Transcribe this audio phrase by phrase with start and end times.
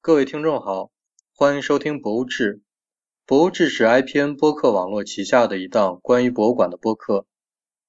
[0.00, 0.90] 各位听众好，
[1.34, 2.54] 欢迎收听《博物志》。
[3.26, 7.26] 《博物志》是 IPN 播客网络旗下的一档关于博物馆的播客，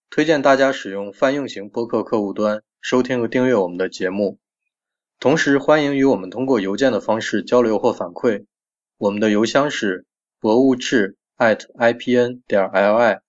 [0.10, 4.40] 推荐大家使用泛用型播客客户端收听和订阅我们的节目。
[5.20, 8.46] 同时，欢迎与我们通过邮件的方式交流或反馈。
[8.98, 10.05] 我们的邮箱是
[10.39, 13.20] 博物志 @IPN 点 LI。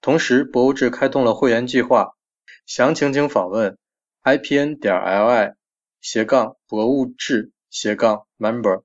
[0.00, 2.14] 同时，博物志开通了会员计划，
[2.66, 3.76] 详情请访问
[4.22, 5.54] IPN 点 LI
[6.00, 7.50] 斜杠博物志。
[7.74, 8.84] 斜杠 member，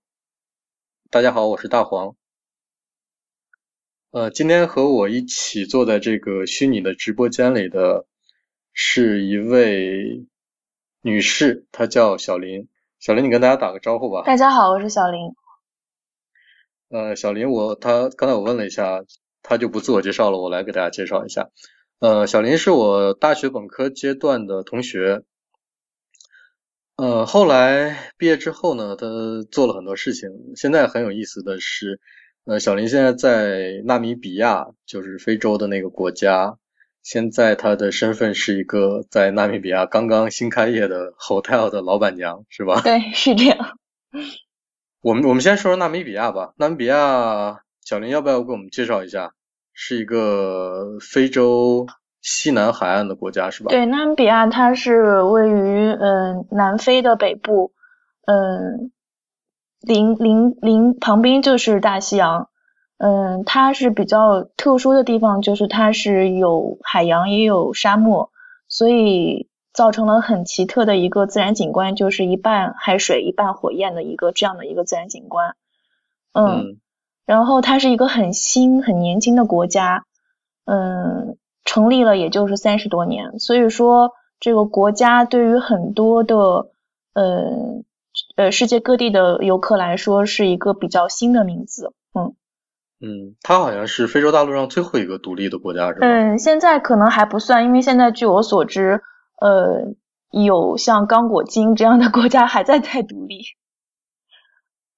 [1.11, 2.15] 大家好，我是大黄。
[4.09, 8.07] 呃，今天和我一起坐在这个虚拟的直播间里的
[8.73, 10.25] 是一位
[11.03, 12.67] 女士，她叫小林。
[12.99, 14.23] 小林，你跟大家打个招呼吧。
[14.25, 15.35] 大家好，我是小林。
[16.89, 19.03] 呃，小林，我她刚才我问了一下，
[19.43, 21.51] 她就不自我介绍了，我来给大家介绍一下。
[21.99, 25.21] 呃，小林是我大学本科阶段的同学。
[26.99, 29.07] 呃，后来毕业之后呢，他
[29.49, 30.29] 做了很多事情。
[30.57, 32.01] 现在很有意思的是，
[32.43, 36.57] 呃，小林现在在纳米比亚，就是非洲的那个国家。
[37.01, 42.81] 现在他的身份是一个在纳米比亚刚刚新开业的 hotel 的老板娘，是吧？
[42.81, 43.77] 对，是这样。
[44.99, 46.51] 我们我们先说说纳米比亚吧。
[46.57, 49.31] 纳米比亚，小林要不要给我们介绍一下？
[49.71, 51.87] 是一个非洲。
[52.21, 53.69] 西南海岸的国家是吧？
[53.69, 57.71] 对，纳米比亚它是位于嗯南非的北部，
[58.25, 58.91] 嗯，
[59.81, 62.49] 临临临旁边就是大西洋，
[62.97, 68.31] 嗯，它是比较特殊的地方，就是它是有海洋也有沙漠，
[68.67, 75.55] 所以造成了很奇特的一个自然景观，就是一半海水一半火焰的一个这样的一个自然景观，
[76.33, 76.79] 嗯，
[77.25, 80.03] 然后它是一个很新很年轻的国家，
[80.65, 81.37] 嗯。
[81.69, 86.71] 成立了也就是三十多年，所以说这个国家对于很多的
[87.13, 87.83] 呃
[88.35, 92.33] 呃世界各地的游客来说是一个比较新的名字，嗯
[93.01, 96.07] 嗯，它好像是非洲大陆上最后一个独立的国家是吧？
[96.07, 99.03] 嗯，现在可能还不算，因为现在据我所知，
[99.39, 99.93] 呃，
[100.31, 103.41] 有像刚果金这样的国家还在在独立。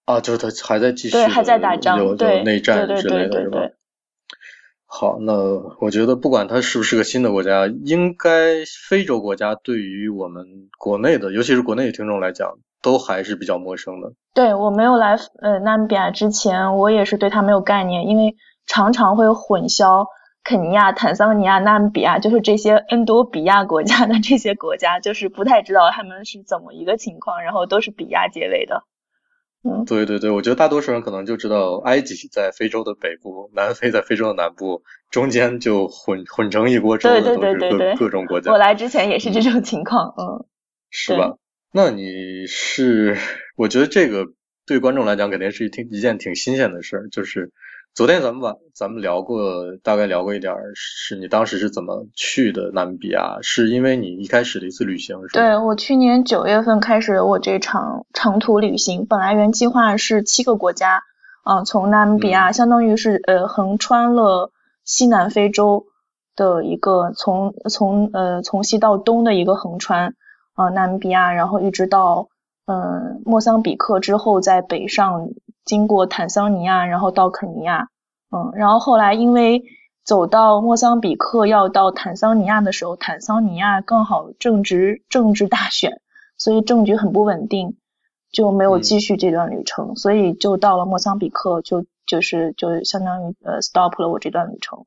[0.06, 3.60] 啊，就是它还在继续，对，还在打仗，对，内战之类的是吧？
[4.94, 5.34] 好，那
[5.80, 10.46] 我觉得不管它是不是个新的国家，应该非洲国家对于我们
[10.78, 14.12] 国内的，尤其是国内的听众来讲，都还是比较陌生的。
[14.34, 18.36] 对我没有来呃纳米比亚之前，我也是对它没有概念，因为
[18.68, 20.06] 常常会混淆
[20.44, 28.84] 肯尼亚、坦桑尼亚、纳米比亚，就是这些恩多比亚国家的这些国家，就是不太知道他们是怎么一个情况，然后都是比亚结尾的。
[29.64, 38.52] 嗯，对对对，我觉得大多数人可能就知道埃及在非洲的北部，南非在非洲的南部，中间就混混成一锅粥的都是各各种国家。
[38.52, 40.46] 我来之前也是这种情况，嗯，
[40.90, 41.38] 是吧？
[41.72, 43.18] 那你是，
[43.56, 44.26] 我觉得这个
[44.66, 47.52] 对观众来讲肯定是一挺一件挺新鲜的事儿，就是。
[47.94, 53.40] 昨天咱们晚咱们聊过，大概聊过一点儿，是你当时是怎么去的纳米比亚？
[53.42, 55.44] 是因为你一开始的一次旅行，是吧？
[55.44, 61.04] 对我去年九月份开始我这场长途旅行，本来原计划是七个国家，
[61.44, 64.52] 啊，从纳米比亚相当于是呃横穿了
[64.86, 65.84] 西南非洲
[66.38, 70.16] 的一个从从呃从西到东的一个横穿
[70.54, 72.30] 啊纳米比亚，然后一直到
[72.68, 75.28] 嗯莫桑比克之后再北上。
[75.64, 77.88] 经过坦桑尼亚，然后到肯尼亚，
[78.32, 79.64] 嗯，然后后来因为
[80.04, 86.02] 走到莫桑比克要到坦桑尼亚的时候，坦桑尼亚刚好正值政治大选，
[86.38, 87.78] 所以政局很不稳定，
[88.32, 94.86] 就没有继续这段旅程，所以就到了莫桑比克，就就是就相当于呃 stop 了我这段旅程，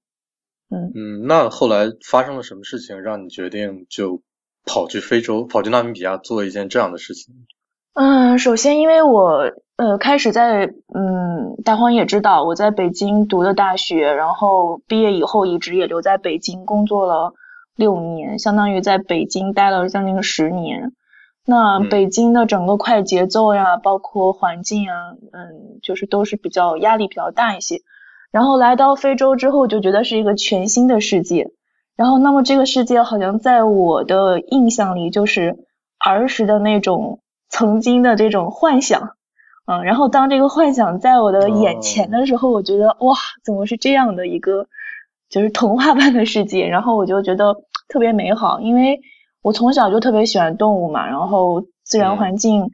[0.70, 0.90] 嗯。
[0.94, 4.22] 嗯，那后来发生了什么事情让你决定就
[4.66, 7.46] 跑去非洲，跑去纳米比亚做一件这样的事情？
[7.94, 17.34] 嗯，首先因为我呃开始在嗯大荒也知道我在北京读的大学，然后毕业以后一直也留在北京工作了
[17.76, 20.90] 六年，相当于在北京待了将近十年。
[21.46, 27.76] 那北京的整个快节奏呀，包括环境啊，嗯，就是都是比较压力比较大一些。
[28.32, 31.52] 然后来到非洲之后，就觉得是一个全新的世界。
[31.96, 35.58] 然后那么这个世界好像在我的印象里就是
[36.04, 37.20] 儿时的那种。
[37.54, 39.14] 曾经的这种幻想，
[39.64, 43.14] 嗯，然后当这个幻想在我的眼前的时候，我觉得哇，
[43.44, 44.66] 怎么是这样的一个，
[45.30, 47.54] 就是童话般的世界，然后我就觉得
[47.86, 49.02] 特别美好，因为
[49.40, 52.72] 我从小就特别喜欢动物嘛，然后自然环境，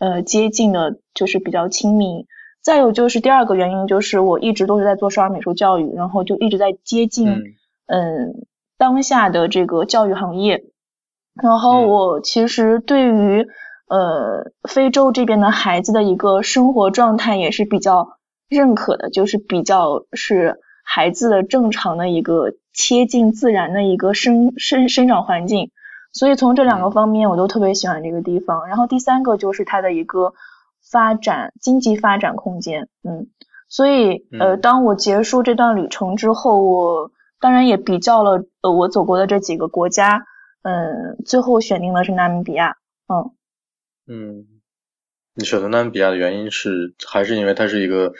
[0.00, 2.26] 呃，接近的就是比较亲密。
[2.64, 7.28] 再有就是第二个原因，就是我一直都是在做少儿美术教育，然后就一直在接近，
[7.86, 8.44] 嗯，
[8.76, 10.64] 当下的这个教育行业。
[11.40, 13.46] 然后我其实对于
[13.88, 18.18] 呃，非洲这边的孩子的一个生活状态也是比较
[18.48, 25.70] 认可的，就是比较是孩子的正常的一个贴近自然的一个生生生长环境。
[26.12, 28.66] 所以从这两个方面，我都特别喜欢这个地方。
[28.68, 30.32] 然后第三个就是它的一个
[30.90, 33.26] 发展经济发展空间，嗯，
[33.68, 40.24] 所以呃，当我结束这段旅程之后，我当然也比较了呃我走过的这几个国家，
[40.62, 42.76] 嗯，最后选定的是纳米比亚，
[43.12, 43.30] 嗯
[44.08, 44.46] 嗯，
[45.34, 48.12] 你选择纳米比亚的原因是还是因为它是一个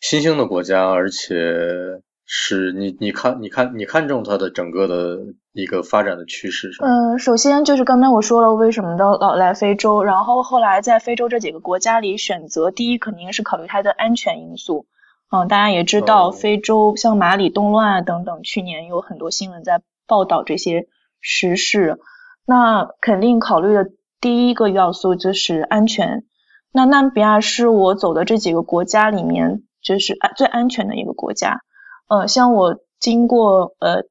[0.00, 2.02] 新兴的国家，而且。
[2.26, 5.18] 是你，你看，你看，你看中它的整个的
[5.52, 14.86] 一个发展的趋势是嗯，首先就是刚才我说了为什么到老来非洲，然后后来在非洲这几个国家里选择，第一肯定是考虑它的安全因素。
[15.30, 20.88] 嗯，大家也知道，非洲像马里动乱啊等等，去年有很多新闻在报道这些
[21.20, 21.98] 时事。
[22.46, 23.90] 那肯定考虑的
[24.24, 26.24] 第一个要素就是安全。
[26.72, 31.60] 那纳米比亚是我走的这几个国家里面，就是安最安全的一个国家。
[32.08, 34.04] 呃，像我经过呃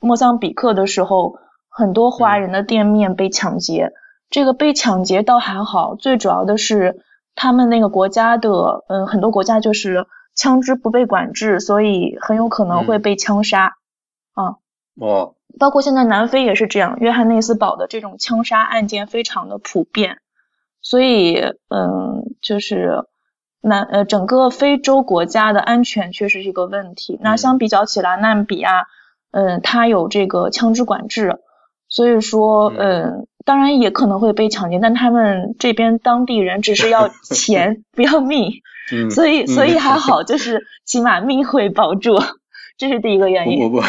[0.00, 1.34] 莫桑比克的时候，
[1.68, 3.92] 很多华人的店面被抢劫。
[4.30, 7.02] 这个被抢劫倒还好，最主要的是
[7.34, 13.74] 他们那个国家的，嗯，很多国家就是枪支不被管制，所以很有可能会被枪杀。
[14.32, 14.56] 啊，
[14.98, 20.18] 哦，包括现在南非也是这样，约翰内斯堡的这种枪杀案件非常的普遍，
[20.80, 21.34] 所以
[21.68, 23.04] 嗯，就是。
[23.60, 27.18] 南呃，整个非洲国家的安全确实是一个问题。
[27.20, 28.86] 那相比较起来，纳米比亚，
[29.32, 31.40] 嗯，它有这个枪支管制，
[31.88, 38.62] 所以说，嗯，当然也可能会被抢劫，但他们这边当地人只是要钱， 不要命，
[39.10, 42.16] 所以所以还好，就是起码命会保住，
[42.78, 43.60] 这是第一个原因。
[43.60, 43.82] 我不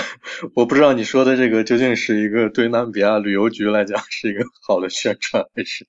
[0.55, 5.87] 我不知道你说的这个究竟是一个对纳米比亚旅游局来讲是一个好的宣传还是？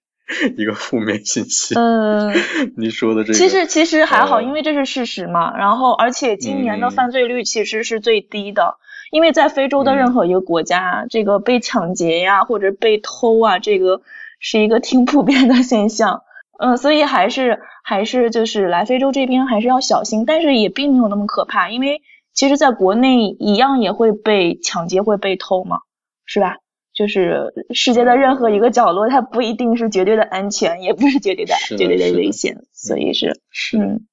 [0.56, 1.74] 一个负面信息。
[1.74, 2.32] 嗯，
[2.78, 5.58] 你说的这个，其实其实还好，因为这是事实嘛。
[5.58, 8.76] 然后，而且今年的犯罪率其实是最低的，
[9.10, 14.02] 因为在非洲的任何一个国家，这个被抢劫呀或者被偷啊，这个
[14.38, 16.22] 是一个挺普遍的现象。
[16.60, 22.02] 嗯，所以还是还是就是来非洲这边还是要小心，但是也并没有那么可怕，因为
[22.40, 25.80] 其实在国内一样也会被抢劫会被偷嘛，
[26.24, 26.56] 是吧？
[26.94, 33.76] 就是世界的任何一个角落，它不一定是绝对的安全，也不是绝对的绝对的危险，所以是是。
[33.76, 34.06] 嗯。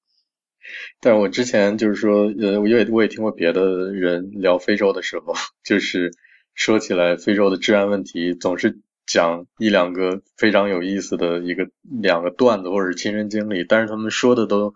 [1.00, 5.34] 但是我之前就是说，呃，我也我也听过别的人聊非洲的时候，
[5.64, 6.12] 就是
[6.54, 11.70] 说起来非洲的治安问题，总是讲一两个非常有意思的一个
[12.02, 14.74] 两个段子或者是亲身经历，但是他们说的都，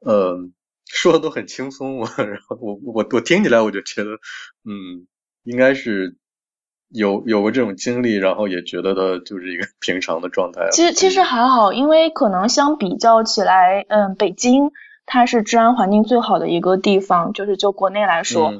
[0.00, 0.40] 呃，
[0.92, 4.10] 说的都很轻松，我 然后我我我听起来我就觉得，
[4.64, 5.06] 嗯，
[5.44, 6.16] 应该是。
[6.92, 10.70] 有有过这种经历，然后也觉得它就是一个 平常的状态。
[10.72, 14.72] 其实其实还好，因为可能相比较起来，嗯，北京
[15.06, 18.54] 它是治安环境最好的一个地方，就是就国内来说。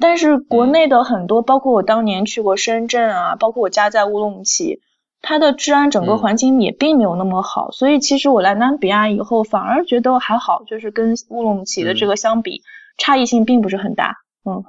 [0.00, 4.80] 但是国内的很多，包括我当年去过深圳啊，包括我家在乌鲁木齐，
[5.28, 7.72] 它的治安整个环境也并没有那么好。
[7.72, 12.62] 所以其实我来南比亚以后，反而觉得还好，就是跟乌鲁木齐的这个相比，
[12.96, 14.18] 差异性并不是很大。
[14.48, 14.64] 嗯。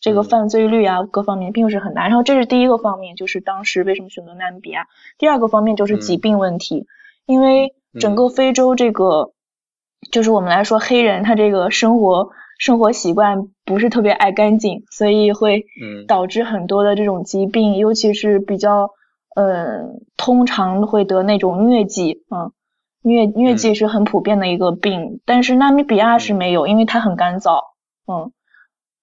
[0.00, 2.06] 这个犯罪率啊，各方面并不是很大。
[2.06, 4.86] 然后这是第一个方面，就是当时为什么选择纳米比亚。
[5.18, 6.86] 第二个方面就是疾病问题，
[7.26, 9.32] 因为整个非洲这个，
[10.12, 15.66] 就是我们来说黑人他这个生活生活习惯不是特别爱干净，所以会
[16.06, 18.90] 导致很多的这种疾病，尤其是比较
[19.36, 22.52] 嗯，通常会得那种疟疾嗯，
[23.02, 27.58] 疟疟疾是很普遍的一个病，但是纳米比亚是没有，因为它很干燥，
[28.06, 28.32] 嗯。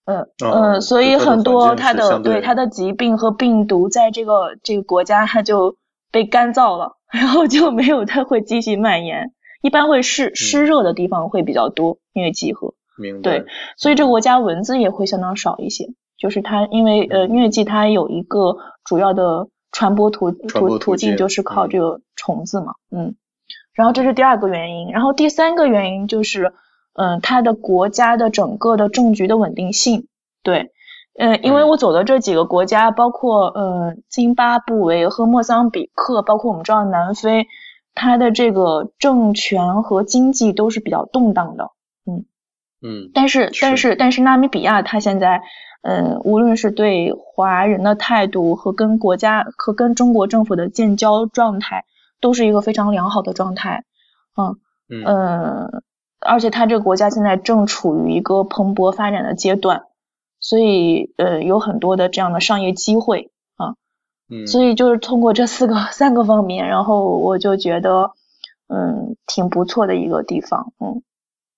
[0.08, 5.78] 嗯嗯，所以很多它的对它的疾病和病毒在这个这个国家它就
[6.12, 9.32] 被干燥了， 然后就没有它会继续蔓延，
[9.64, 12.76] 一般会湿湿热的地方会比较多疟疾和
[13.24, 13.46] 对，
[13.78, 15.88] 所以这个国家蚊子也会相当少一些，
[16.20, 23.16] 就是它因为呃疟疾它有一个主要的传播途途途径就是靠这个虫子嘛，嗯，
[23.74, 26.54] 然后这是第二个原因，然后第三个原因就是。
[26.98, 30.08] 嗯，它的国家的整个的政局的稳定性，
[30.44, 30.72] 对，
[31.20, 37.48] 嗯，因为我走的这几个国家，包括呃津巴布韦和莫桑比克，包括我们知道南非，
[37.96, 41.72] 它的这个政权和经济都是比较动荡的，
[42.10, 42.24] 嗯。
[42.82, 45.42] 嗯，但是但是但是纳米比亚它现在，
[45.88, 51.86] 嗯，无论是对华人的态度和跟国家和跟中国政府的建交状态，
[52.20, 53.84] 都是一个非常良好的状态，
[54.36, 54.58] 嗯
[55.06, 55.84] 嗯。
[56.28, 59.84] 而且他这个国家现在正处于一个蓬勃发展的阶段，
[60.40, 63.76] 所以呃有很多的这样的商业机会啊，
[64.28, 68.14] 嗯，所以就是通过这四个三个方面，然后我就觉得，
[68.68, 71.04] 嗯，挺不错的一个地方，嗯。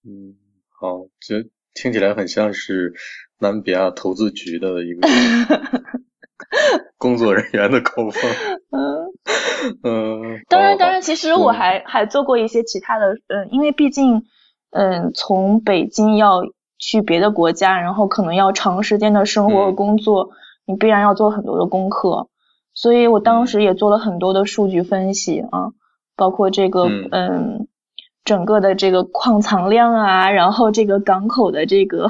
[0.03, 0.36] 嗯，
[0.69, 2.93] 好，这听起来很像是
[3.39, 5.08] 南比亚投资局的一个
[6.98, 8.32] 工作人员的口风。
[8.72, 9.06] 嗯
[9.84, 10.41] 嗯。
[10.50, 14.24] 当然，当然，其实我还还做过一些其他的，嗯，因为毕竟，
[14.72, 16.41] 嗯，从北京要
[16.79, 20.29] 去别的国家，然后可能要长时间的生活和工作，
[20.65, 22.29] 你必然要做很多的功课。
[22.74, 25.74] 所以我当时也做了很多的数据分析啊，
[26.15, 27.67] 包括这个嗯，
[28.24, 32.08] 整个的这个矿藏量啊，然后这个港口的这个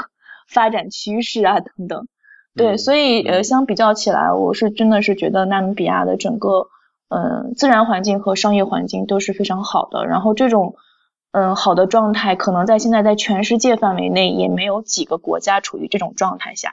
[0.48, 2.08] 发展趋势啊等等。
[2.56, 6.70] 对，所以呃相比较起来，我是真的是觉得纳米比亚的整个
[7.10, 10.08] 嗯自然环境和商业环境都是非常好的。
[10.08, 10.75] 然后这种
[11.32, 16.72] 嗯好的状态，可能在现在在全世界范围内也没有几个国家处于这种状态下。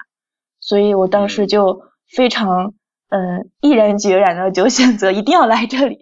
[0.61, 2.75] 所以我当时就非常。
[3.11, 6.01] 嗯，毅然决然的就选择一定要来这里。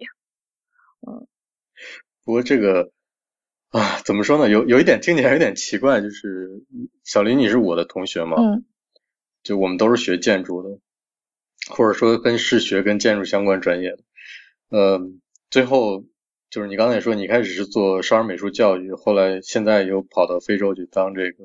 [1.05, 1.27] 嗯，
[2.25, 2.89] 不过这个
[3.73, 4.47] 啊，怎么说呢？
[4.49, 6.61] 有有一点听起来有点奇怪，就是
[7.03, 8.37] 小林，你是我的同学嘛？
[8.39, 8.65] 嗯。
[9.41, 10.77] 就我们都是学建筑的，
[11.71, 13.97] 或者说跟是学跟建筑相关专业的。
[14.69, 15.01] 呃，
[15.49, 16.05] 最后
[16.51, 21.43] 就是你刚才也说，你开始是做少儿美术教育，后来现在又跑到非洲去当这个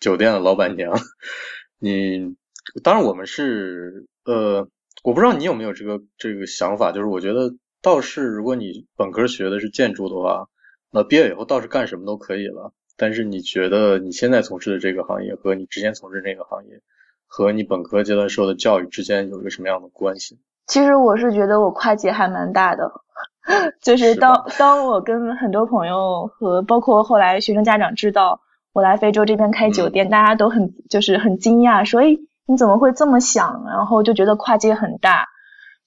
[0.00, 0.98] 酒店的老板娘。
[1.78, 2.34] 你
[2.82, 4.06] 当然我们是。
[4.24, 4.68] 呃，
[5.02, 10.48] 我不知道你有没有这个这个想法，就是我觉得倒是如果你本科学的是建筑的话，
[10.90, 12.72] 那毕业以后倒是干什么都可以了。
[12.96, 16.80] 但是你觉得你现在从事的这个行业和你之前从事那个行业，
[17.26, 20.38] 和你本科阶段受的教育之间有一个什么样的关系？
[20.66, 22.90] 其实我是觉得我跨界还蛮大的，
[23.80, 28.40] 就是当当我跟很多朋友和包括后来学生家长知道
[28.72, 32.18] 我来非洲这边开酒店，大家都很就是很惊讶，说诶。
[32.50, 33.62] 你怎么会这么想？
[33.66, 35.26] 然后就觉得跨界很大，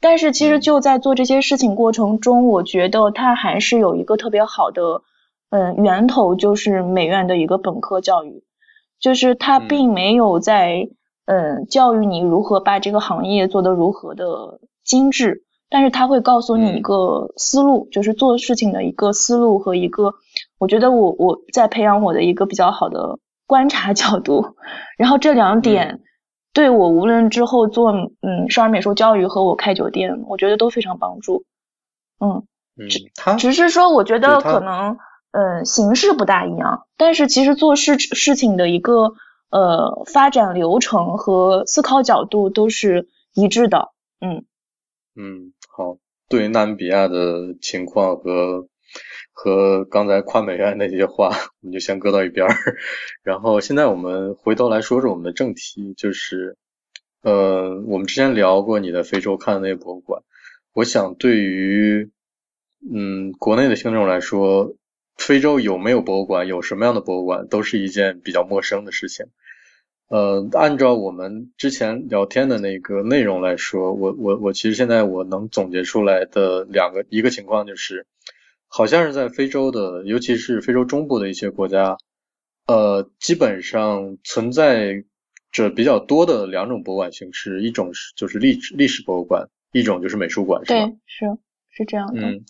[0.02, 5.04] 但是其实就在做这些事情过程中，我觉得它还是有一个特别好的，
[5.52, 8.44] 嗯，源头就是美院的一个本科教育，
[9.00, 10.90] 就是它并没有在，
[11.26, 20.16] 嗯，教育你如何把这个行业做得如何的精致，但是它会告诉你一个思路，就是做事情的一个思路和一个，
[20.58, 24.56] 我觉得我我在培养我的一个比较好的观察角度，
[24.98, 26.02] 然后这两点。
[26.54, 31.46] 对我无论之后做嗯少儿美术教育和我开酒店，我觉得都非常帮助。
[32.20, 32.44] 嗯，
[32.90, 34.98] 只只是说我觉得可能
[35.32, 39.14] 嗯形式不大一样，但是其实做事事情的一个
[39.50, 43.92] 呃发展流程和思考角度都是一致的。
[44.20, 44.46] 嗯
[45.16, 45.98] 嗯，好，
[46.30, 48.68] 对纳米比亚的情况和。
[49.44, 51.30] 和刚才跨美院那些话，
[51.62, 52.56] 我们就先搁到一边儿。
[53.24, 56.58] 然后现在我们回头来说说我们的正题，就是
[57.24, 60.22] 呃，我们之前聊过你在非洲看的那些博物馆。
[60.74, 62.12] 我想对于
[62.94, 64.76] 嗯国内的听众来说，
[65.18, 69.26] 非洲有没有博物馆，有什么样的博物馆，都是一件比较陌生的事情。
[70.08, 78.06] 呃，按照我们之前聊天的那个内容来说，我我我其实现在我能总结出来的两个一个情况就是。
[78.74, 81.98] 好像是在非洲的，尤其是非洲中部的一些国家，
[82.68, 85.04] 呃，基本上存在
[85.52, 90.86] 着比较多的两种博物馆形式，一种是就是历史历史博物馆，一种就是美术馆，是吧？
[90.86, 91.26] 对，是
[91.70, 92.22] 是这样的。
[92.22, 92.46] 嗯，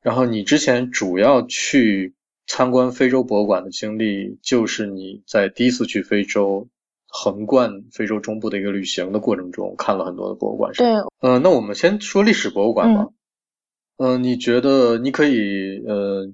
[0.00, 2.14] 然后你之前主要去
[2.46, 6.66] 参观非洲博物馆的经历，就是你在第一次去非洲
[7.06, 13.02] 横贯非洲中部的一个旅行的过程中，看了很多的博物馆，是对，嗯，那我们先说历史博物馆吧。
[13.02, 13.12] 嗯，
[14.18, 16.32] 你觉得你可以呃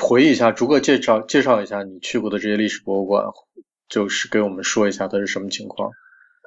[0.00, 3.24] 回忆一下，逐个介绍介绍一下你去过的这些历史博物馆，
[3.88, 5.90] 就是给我们说一下它是什么情况。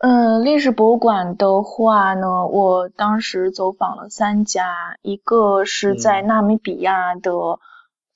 [0.02, 7.32] 嗯，历史博物馆的话呢，我当时走访了三家，一个是在纳米比亚的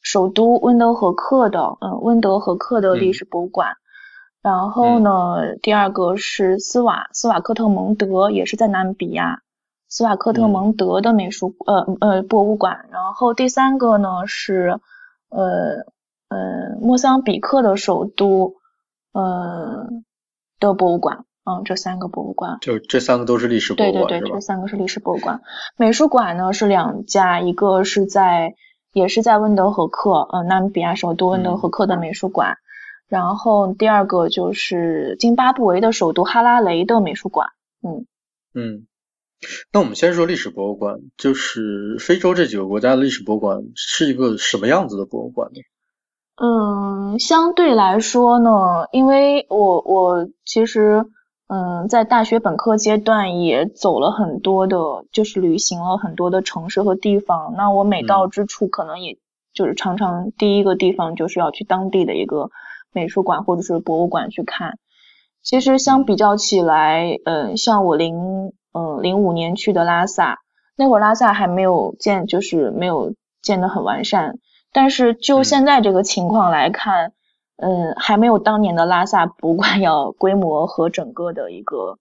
[0.01, 3.77] 首都温德和克的，嗯，温德和克的历史博物馆。
[4.43, 9.41] 然后呢，第二个是斯瓦斯瓦克特蒙德，也是在纳米比亚。
[9.91, 14.79] 斯瓦克特蒙德的美术呃呃博物馆，然后第三个呢是
[15.27, 15.83] 呃
[16.29, 18.55] 呃莫桑比克的首都
[19.11, 19.89] 呃
[20.61, 25.41] 的博物馆，嗯，这三个博物馆，就这三个都是历史博物馆对对对，这三个是历史博物馆。
[25.75, 28.55] 美术馆呢是两家，一个是在
[28.93, 32.55] 也是在温德和克，呃纳米比亚首都温德和克的美术馆，
[33.09, 37.49] 然后第二个就是津巴布韦的首都哈拉雷的美术馆，
[37.83, 38.05] 嗯。
[38.53, 38.87] 嗯。
[39.71, 45.59] 那我们先说历史博物馆，就是非洲这几个国家的历史博物馆是一个什么样子的博物馆呢？
[46.35, 51.05] 嗯，相对来说呢，因为我我其实
[51.47, 54.77] 嗯，在大学本科阶段也走了很多的，
[55.11, 57.53] 就是旅行了很多的城市和地方。
[57.57, 59.17] 那我每到之处，可能也
[59.53, 62.49] 就是常常第一个地方就是要去当地的一个
[62.93, 64.79] 美术馆或者是博物馆去看。
[65.43, 70.39] 其实相比较起来，嗯，像我零嗯零五年去的拉萨，
[70.75, 74.39] 那会儿拉萨还没有建，就是没有建得很完善。
[74.73, 77.13] 但是就现在这个情况来看，
[77.57, 81.97] 嗯，还没有当年的拉萨博物馆要规模和整个的一个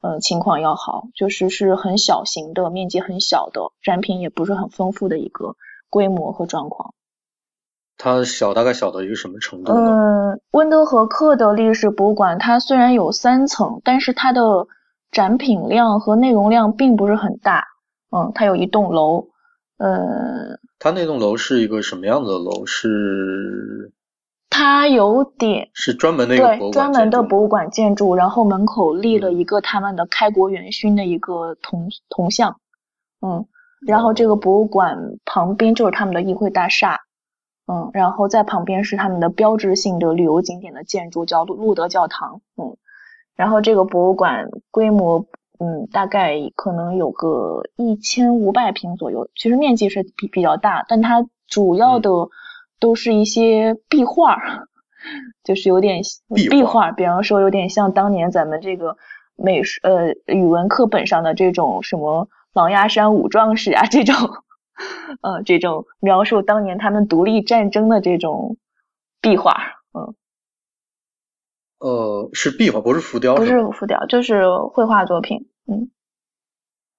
[0.00, 5.56] 呃情况要好，就是是很小型的，面积很小的，展品也不是很丰富的一个
[5.90, 6.94] 规模和状况。
[7.96, 9.90] 它小大概小到一个什么程度呢？
[10.32, 14.66] 嗯，温德和克的历史博物馆，它虽然有三层，但是它的
[15.14, 17.64] 展品量和内容量并不是很大。
[18.10, 19.28] 嗯，它有一栋楼。
[19.78, 22.66] 呃，它那栋楼是一个什么样的楼？
[22.66, 23.92] 是
[24.50, 32.60] 它有点是专门的一个对专门的博物馆建筑，然后门口立了一个他们的开国元勋的一个铜铜像。
[33.20, 33.46] 嗯，
[33.86, 37.00] 然后这个博物馆旁边就是他们的议会大厦。
[37.66, 42.42] 嗯，然后在旁边是他们的标志性的旅游景点的建筑，叫路路德教堂。
[42.56, 42.76] 嗯，
[43.36, 45.26] 然后这个博物馆规模，
[45.58, 52.10] 嗯，大概可能有个一千五百平左右，其实面积是比比较大，但它主要的
[52.80, 54.38] 都是一些壁画，
[55.44, 56.00] 就是有点
[56.50, 58.96] 壁画，比方说有点像当年咱们这个
[59.36, 64.14] 美术呃语文课本上的这种什么狼牙山五壮士啊这种。
[65.20, 68.56] 呃，这种描述当年他们独立战争的这种
[69.20, 69.54] 壁画，
[69.96, 70.16] 嗯，
[71.84, 75.90] 呃，是壁画，不是浮雕，不是浮雕，就是绘画作品，嗯。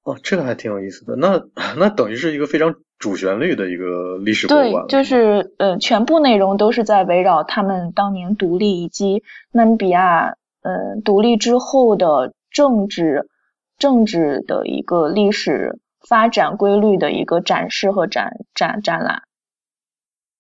[0.03, 1.15] 哦，这个还挺有意思的。
[1.15, 1.41] 那
[1.75, 13.27] 那等于是一个非常主旋律的一个历史博物馆，对，就是呃，全部内容都是在围绕他们当年独立以及纳米比亚呃独立之后的政治
[13.79, 15.79] 政治的一个历史。
[16.07, 19.23] 发展规律的一个展示和展展展览。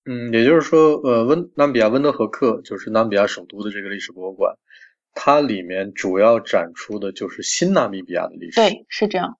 [0.05, 4.55] 嗯，也就是说，呃，温纳米比亚温德和克就是纳米比亚首都的这个历史博物馆，
[5.13, 8.61] 它里面主要展出的就是新纳米比亚的历史。
[8.61, 9.37] 对，是这样。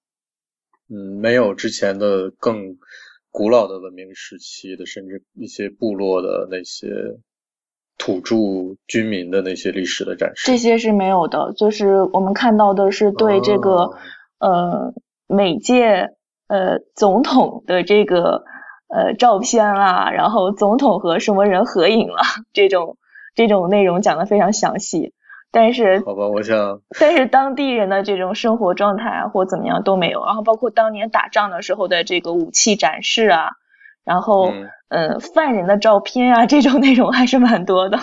[0.89, 2.78] 嗯，没有之前的更
[3.30, 7.17] 古老的文明时期的，甚至一些部落的那些
[7.97, 8.36] 土著
[8.88, 10.47] 居民的那些历史的展示。
[10.47, 13.91] 这些是没有的，就是我们看到的是对这个
[14.39, 14.93] 呃。
[15.28, 16.12] 每届
[16.45, 18.43] 呃总统的这个
[18.88, 22.21] 呃照片啦，然后总统和什么人合影了，
[22.54, 22.98] 这种
[23.36, 25.13] 这种内容讲的非常详细，
[25.52, 33.52] 但是好吧，我想，但是当地人的这种生活状态啊或怎么样都没有，然后包括当年打仗的时候的这个武器展示啊，
[34.04, 34.52] 然后
[34.89, 38.00] 嗯犯人的照片啊这种内容还是蛮多的。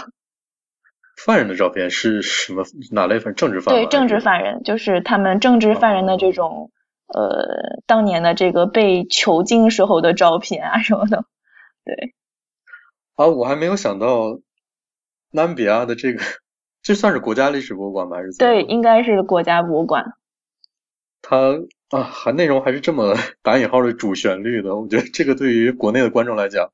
[1.24, 2.64] 犯人的照片是什么？
[2.90, 3.34] 哪类犯？
[3.34, 3.74] 政治犯？
[3.74, 6.70] 对，政治犯人就是他们政治犯人的这种。
[7.14, 11.24] 呃，当年的这个被囚禁时候的照片啊什么的，
[11.84, 12.14] 对。
[13.16, 14.38] 啊，我还没有想到，
[15.30, 16.22] 南比亚的这个，
[16.82, 18.16] 这算是国家历史博物馆吗？
[18.16, 18.32] 还是？
[18.38, 20.14] 对，应该是国家博物馆。
[21.20, 26.70] 它啊，还内容还是这么打引号的主旋律的，我觉得这个对于国内的观众来讲，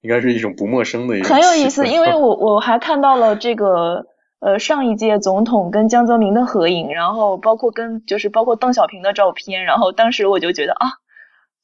[0.00, 1.28] 应该是一种不陌生的一个。
[1.28, 4.06] 很有意思，因为 我我还看到了这个。
[4.42, 10.94] 呃，上一届总统跟江泽民的合影，然后包括跟就是包括邓小平的照片，然后当时我就觉得啊，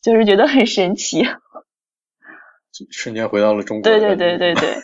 [0.01, 1.27] 就是觉得很神奇，
[2.93, 3.83] 瞬间回到了中国。
[3.83, 4.77] 对对对对对，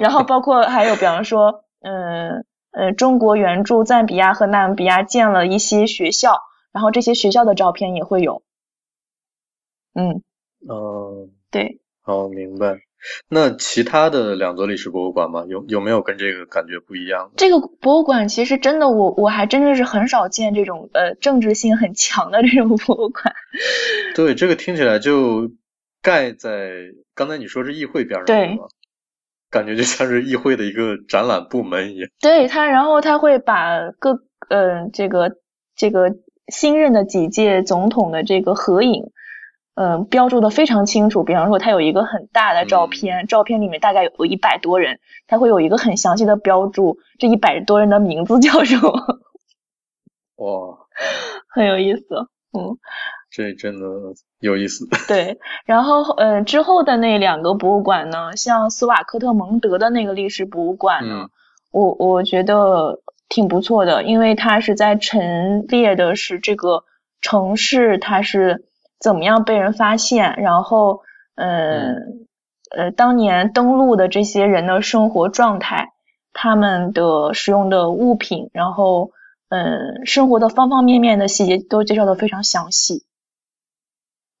[0.00, 6.40] 然后包括还有比方说，嗯呃，中国援助赞比亚和纳米比亚建了一些学校，
[6.72, 8.42] 然后这些学校的照片也会有。
[9.94, 10.22] 嗯。
[10.66, 11.28] 哦。
[11.50, 11.80] 对。
[12.04, 12.85] 哦，明白。
[13.28, 15.44] 那其他的两座历史博物馆吗？
[15.48, 17.30] 有有没有跟这个感觉不一样？
[17.36, 23.34] 这个博物馆其实真的，我我还真的是很少见这种呃政治性很强的这种博物馆。
[24.16, 25.52] 对，这个听起来就
[26.02, 26.70] 盖在
[27.14, 28.58] 刚才你说是议会边上，对，
[29.50, 32.08] 感觉就像是议会的一个展览部门一样。
[32.20, 35.36] 对他，然后他会把各呃这个
[35.76, 36.16] 这个
[36.48, 39.12] 新任的几届总统的这个合影。
[39.76, 41.22] 嗯，标注的非常清楚。
[41.22, 48.90] 比方说，它有一个很大的照片，照片里面大概有一百多人，它会有一个很详细的标注，这一百多人的名字叫什么？
[50.36, 50.78] 哇，
[51.54, 52.02] 很有意思。
[52.56, 52.78] 嗯，
[53.30, 53.86] 这真的
[54.40, 54.88] 有意思。
[55.08, 61.26] 对，然后呃，之后的那两个博物馆呢，像斯瓦克特蒙德的那个历史博物馆呢，
[61.70, 66.84] 我我觉得挺不错的，因为它是在陈列的是这个
[67.20, 68.64] 城市，它是。
[69.00, 70.36] 怎么样被人发现？
[70.38, 71.02] 然后，
[71.34, 72.26] 嗯，
[72.76, 75.92] 呃，当年登陆的这些人的生活状态，
[76.32, 79.10] 他们的使用的物品，然后，
[79.48, 83.04] 嗯，生活的方方面面的细节都介绍的非常详细。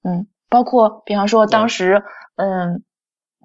[0.02, 2.02] 嗯，包括比方说当时，
[2.36, 2.82] 嗯，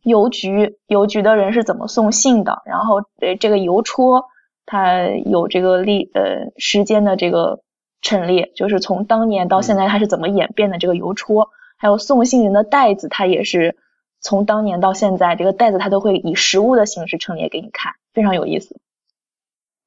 [0.04, 4.26] 邮局邮局的人是怎么送信的，然后呃这个邮戳
[4.65, 7.62] 它有这个历呃时间的这个
[8.02, 13.78] 陈列，就是从当年到现在它是怎么演变的这个邮戳，还有送信人的袋子，它也是
[14.20, 18.80] 从当年到现在这个袋子它都会以实物的形式陈列给你看，非常有意思。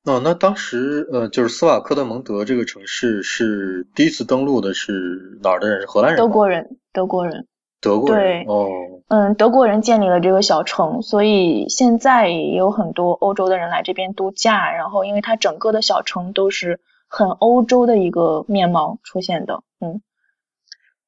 [0.04, 5.80] 哦，那当时呃，就是斯瓦克德蒙德这个城市是第一次登陆的是哪儿的人？
[5.80, 6.18] 是荷兰人？
[6.18, 7.46] 德国人，德国人。
[7.80, 8.44] 德国人。
[8.44, 8.52] 对。
[8.52, 8.68] 哦。
[9.08, 14.72] 嗯，德国人建立了这个小城，所以现在也有很多欧洲的人来这边度假。
[14.72, 19.62] 然后，因为它整个的小城都是很欧洲的一个面貌出现的。
[19.80, 20.02] 嗯。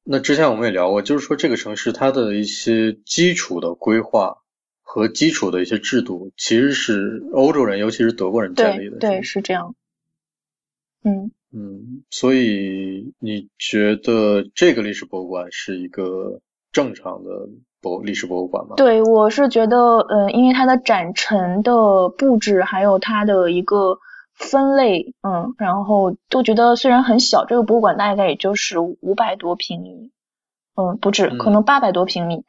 [0.03, 4.37] 那之前我们也聊过，就是说这个城市它的一些基础的规划。
[4.89, 8.97] 和基础的一些制度，其实是欧洲人，尤其是德国人建立的。
[8.97, 9.75] 对，是这样。
[11.03, 16.39] 嗯嗯，所以你觉得这个历史博物馆是一个
[16.71, 17.49] 正常的
[17.81, 18.75] 博历史博物馆吗？
[18.77, 23.99] 对，我是觉得，呃，因为它的展陈的布置，还有它的一个
[24.37, 30.11] 分类，嗯，然后都觉得虽然很小，这个博物馆大概也就是五百多平米，
[30.75, 32.45] 嗯，不止，可能八百多平米，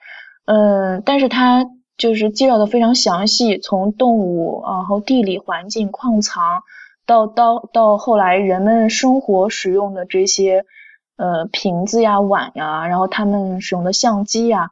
[0.47, 1.67] 嗯，但是它。
[1.99, 6.63] 就是介绍的非常详细，从动物，然后地理环境、矿藏，
[7.05, 10.65] 到到到后来人们生活使用的这些
[11.17, 14.71] 呃瓶子呀、碗呀，然后他们使用的相机呀，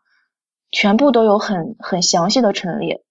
[0.70, 3.02] 全部都有很很详细的陈列。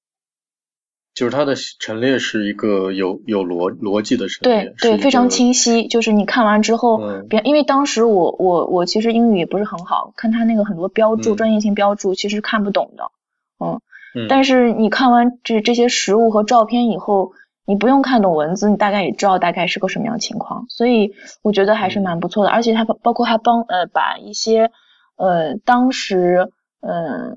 [1.16, 5.88] 就是它的陈列是一个有有逻逻辑的陈列，对对，非常清晰。
[5.88, 7.00] 就是你看完之后，
[7.30, 13.06] 别因为当时我我我其实英语也不是很好，看他那个很多标注、专业性标注，其实看不懂的，
[13.66, 13.80] 嗯。
[14.30, 17.32] 但是你看完这这些实物和照片以后，
[17.66, 22.50] 你不用看懂文字，你大概也知道大概是个什么样情况，所以我觉得还是蛮不错的。
[22.50, 24.72] 而且它包括它帮呃把一些
[25.18, 26.50] 呃当时
[26.82, 27.36] 嗯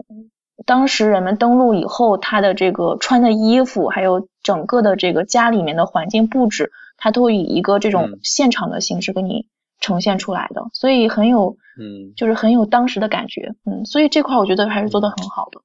[0.66, 9.46] 当时人们登陆以后他的这个穿的衣服，还有整个的这个家里面的环境布置，它都以一个这种现场的形式给你
[9.80, 15.60] 呈现出来的，所以很有嗯就是很有当时的感觉，嗯，所以这块我觉得还是做的很好的。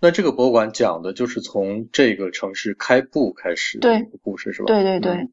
[0.00, 3.90] 那这个博物馆讲的就是从这个城市开埠开始的
[4.22, 4.66] 故事，是吧？
[4.66, 5.28] 对对对。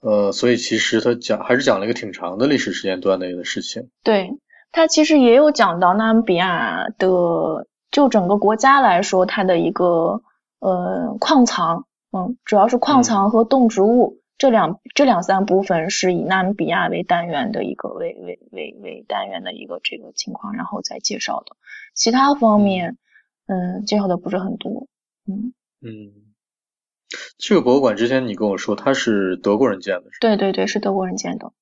[0.00, 3.88] 呃，所以其实他讲还是讲了一个挺长的历史时间段内的事情。
[4.02, 4.30] 对，
[4.74, 10.20] 他其实也有讲到纳米比亚的，就整个国家来说，它的一个
[10.58, 21.54] 呃矿藏，嗯，主要是矿藏和动植物这两这两三部分是以纳米比亚为单元的一个为为为为单元的一个这个情况，然后再介绍的，
[21.94, 22.98] 其他方面。
[23.46, 24.88] 嗯，介绍的不是很多。
[25.28, 26.34] 嗯嗯，
[27.38, 31.52] 这个博物馆之前你跟我说它是德国人建的，是对对对，是德国人建的。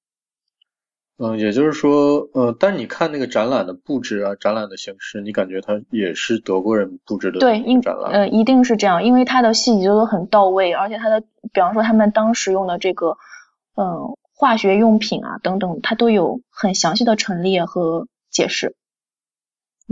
[1.25, 7.39] 嗯，也就是说，呃，但你看那个展览的布置啊，展览的形式，你感觉它也是德国人布置的？
[7.39, 11.21] 对，应展览呃，一定是这样，因为它的细节都很到位，而且它的，
[11.53, 13.19] 比方说他们当时用的这个，
[13.77, 18.75] 嗯，化学用品啊等等，它都有很详细的陈列和解释。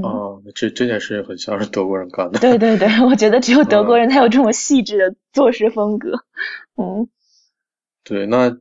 [0.03, 2.40] 哦，这这件事情很像是德国人干的。
[2.40, 6.25] 对对对，我觉得只有德国人才有这么细致的做事风格。
[6.77, 7.09] 嗯，
[8.03, 8.59] 对，那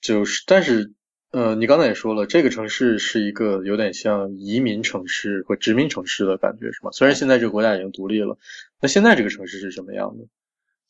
[0.00, 0.92] 就是，但是，
[1.32, 6.90] 呃，你刚才也说了，这个城市是一个有点像移民城市或殖民城市的感觉，是吗？
[6.92, 8.36] 虽然现在这个国家已经独立了，
[8.80, 10.24] 那现在这个城市是什么样的？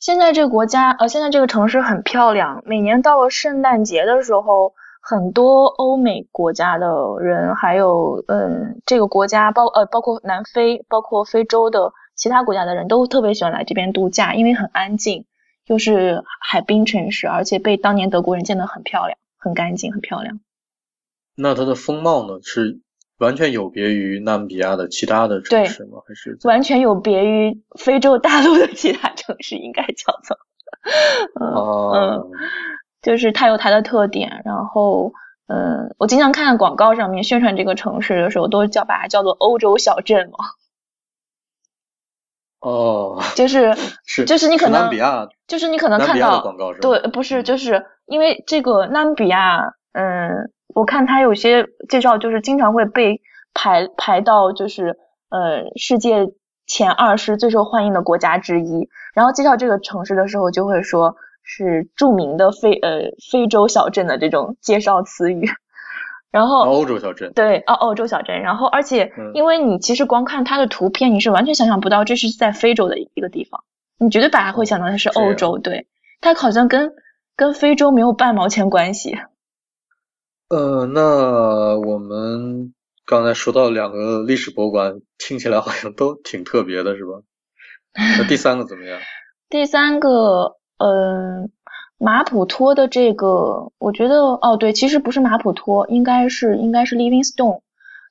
[0.00, 4.74] 现在这个国家，呃，现在这个城市很漂亮，每年到了圣诞节的时候。
[5.04, 6.86] 很多欧美国家的
[7.18, 15.24] 人，还有嗯，这个国家包呃包括南非，包括非洲的其他国家的人都特别喜欢来这边度假，因为很安静，
[15.66, 20.40] 又是海滨城市，而且被当年德国人建得很漂亮，很干净，很漂亮。
[21.34, 22.80] 那它的风貌呢，是
[23.18, 25.98] 完全有别于纳米比亚的其他的城市吗？
[26.06, 29.56] 还是完全有别于非洲大陆的其他城市？
[29.56, 30.38] 应该叫做
[31.40, 32.30] 嗯。
[33.02, 35.12] 就是它有它的特点，然后，
[35.48, 40.38] 嗯，我经常看广告上面宣传这个城市的时候，都叫把它叫做欧洲小镇嘛。
[42.60, 43.74] 哦，就是
[44.06, 44.88] 是就是你可能
[45.48, 53.20] 就是你可能看到对，不是就是因为这个纳米比亚，嗯，我看它有些介绍就是经常会被
[53.54, 54.96] 排排到就是
[55.30, 56.28] 呃世界
[56.66, 61.16] 前二十最受欢迎的国家之一，然后介绍这个城市的时候就会说。
[61.44, 63.00] 是著名的非呃
[63.32, 65.50] 非洲小镇的这种介绍词语，
[66.30, 67.32] 然后欧洲小镇。
[67.34, 73.64] 对哦欧洲小镇，然后而且因为你其实光看它的图片，你是完全想象不到这是在非洲的一个地方，
[73.98, 75.88] 你绝对把它会想到它是欧洲，对，
[76.20, 76.92] 它好像跟
[77.42, 79.18] 跟非洲没有半毛钱关系。
[80.48, 82.72] 呃，那我们
[83.04, 87.22] 刚才说到两个历史博物馆，听起来好像都挺特别的，是吧？
[88.16, 89.00] 那第三个怎么样？
[89.50, 91.50] 第三个，嗯，
[91.98, 97.62] 马普托的这个，我觉得，哦，对，其实不是马普托，应该是应该是 Livingstone。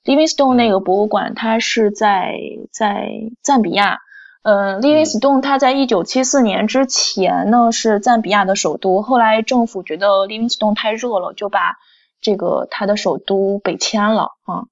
[0.04, 2.34] Livingstone 那个博物馆，它是在
[2.74, 3.08] 在
[3.42, 4.00] 赞比亚。
[4.44, 11.78] 呃，Livingstone 它在一九七四年之前呢是赞比亚的首都，后来政府觉得 Livingstone 太热了，就把
[12.22, 14.66] 这个它的首都北迁了啊，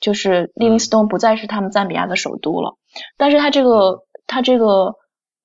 [0.00, 2.76] 就是 Livingstone 不再是他们赞比亚的首都了。
[3.16, 4.96] 但是它这个它这个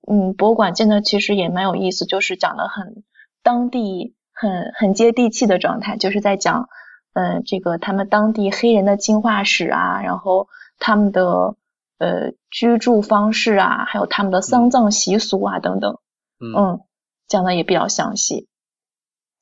[0.06, 3.06] 嗯博物馆建的其实也蛮有意思，就是讲的很
[3.42, 6.68] 当地很很接地气的状态，就是在讲
[7.14, 11.56] 嗯这个他们当地黑人的进化史啊，然后他们的。
[12.00, 16.00] 呃，居住方式啊，还有他们的丧葬习俗啊，等等，
[16.40, 16.82] 嗯，
[17.28, 18.48] 讲的也比较详细。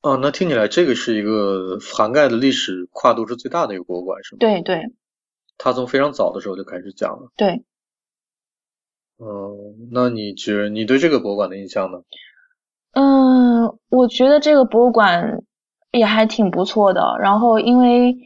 [0.01, 4.37] 哦，那听起来这个是一个涵盖的历史跨度是最大的一个博物馆，是吗？
[4.39, 4.93] 对对。
[5.57, 7.31] 他从非常早的时候就开始讲了。
[7.35, 7.63] 对。
[9.17, 12.01] 嗯，那你觉你对这个博物馆的印象呢？
[12.93, 15.43] 嗯，我觉得这个博物馆
[15.91, 17.17] 也还挺不错的。
[17.19, 18.17] 然后，因为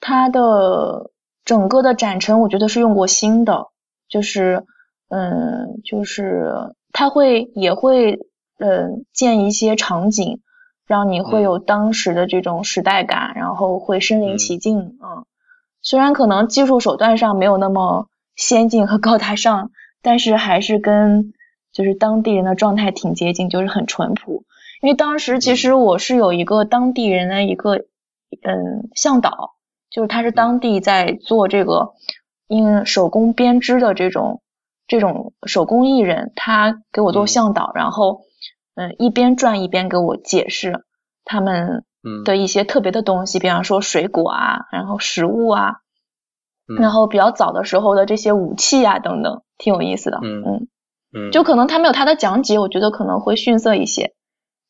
[0.00, 1.10] 它的。
[1.48, 3.68] 整个的展陈我觉得是用过心的，
[4.06, 4.66] 就是，
[5.08, 8.18] 嗯，就是他会也会，
[8.58, 10.42] 嗯，建一些场景，
[10.86, 15.24] 让你会有当时的这种时代感，然后会身临其境，嗯，
[15.80, 19.70] 虽然可能技术手段上没有那么先进和高大上，
[20.02, 21.32] 但是还是跟
[21.72, 24.44] 就是当地人的状态挺接近，就是很淳朴。
[24.82, 27.76] 因为当时其实我是有一个当地人的一个，
[28.42, 29.54] 嗯，向导。
[29.90, 31.94] 就是他是当地在做这个，
[32.46, 34.42] 因手工编织的这种
[34.86, 38.22] 这种手工艺人，他给我做向导，然后
[38.74, 40.84] 嗯一边转一边给我解释
[41.24, 41.84] 他们
[42.24, 45.76] 的一些特别的东西，比方说水果啊，然后食物啊，
[46.80, 50.18] 然后比较早的时候的这些武器啊等等，挺有意思的。
[50.22, 50.68] 嗯
[51.12, 54.14] 嗯，就可能他没有他的讲解，我觉得可能会逊色一些，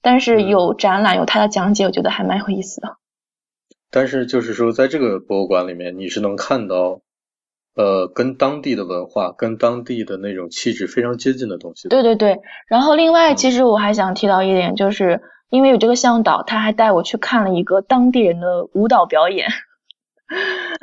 [0.00, 2.96] 但是有展览有他的讲解，我觉得还蛮有意思的。
[3.90, 7.00] 但是就是说，在这个博物馆里面，你是能看到，
[7.74, 11.88] 呃，跟当地的文化、跟当地的那种气质非常接近的东西。
[11.88, 12.38] 对对对。
[12.68, 19.48] 然后另外，其实我还想提到一点，就是因为有这个向导，他还带我去看了一个当地人的舞蹈表演。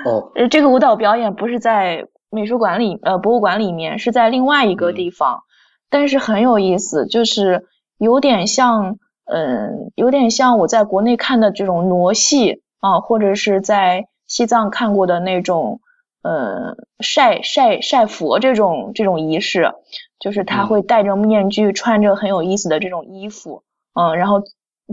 [0.04, 0.32] 哦。
[0.36, 5.44] 呃，这个舞蹈表演不是在美术馆里，呃，博物馆里面，是在另外一个地方，
[5.92, 7.68] 但是很有意思，就是
[8.00, 12.64] 有点像，嗯，有点像我在国内看的这种傩戏。
[12.86, 15.82] 啊，或者是在西藏看过的那种，
[16.22, 19.74] 呃，晒晒晒佛这种这种仪式，
[20.20, 23.64] 就是他会戴着面具，穿着很有意思的这种衣服，
[23.96, 24.44] 嗯，然后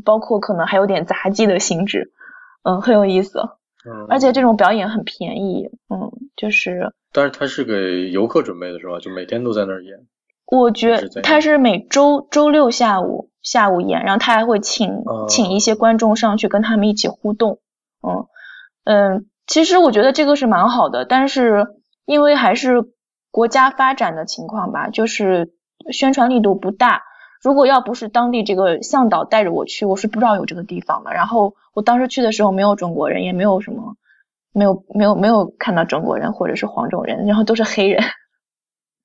[0.06, 2.12] 包括可能还有点杂技的性质，
[2.62, 3.40] 嗯，很有意思，
[3.86, 8.98] 嗯，而且这种表演很便宜，嗯，就是，但是他是给游客准备的是吧？
[9.00, 9.98] 就每天都在那儿演？
[10.46, 17.58] 我觉他是每周周六下午下午演，然后他还会请请一些观众上去跟他们一起互动。
[18.02, 18.26] 嗯
[18.84, 21.66] 嗯，其实我觉得这个是蛮好的，但是
[22.04, 22.82] 因为还是
[23.30, 25.52] 国家发展的情况吧，就是
[25.92, 27.02] 宣传力度不大。
[27.42, 31.12] 如果要不是当地这个向导带着我去，我是不知道有这个地方的。
[31.12, 33.96] 然后我当时去的时候没有中国人，也没有什么，
[34.52, 38.02] 没有没有没有看到中国人或者是黄种人，然后都是黑人。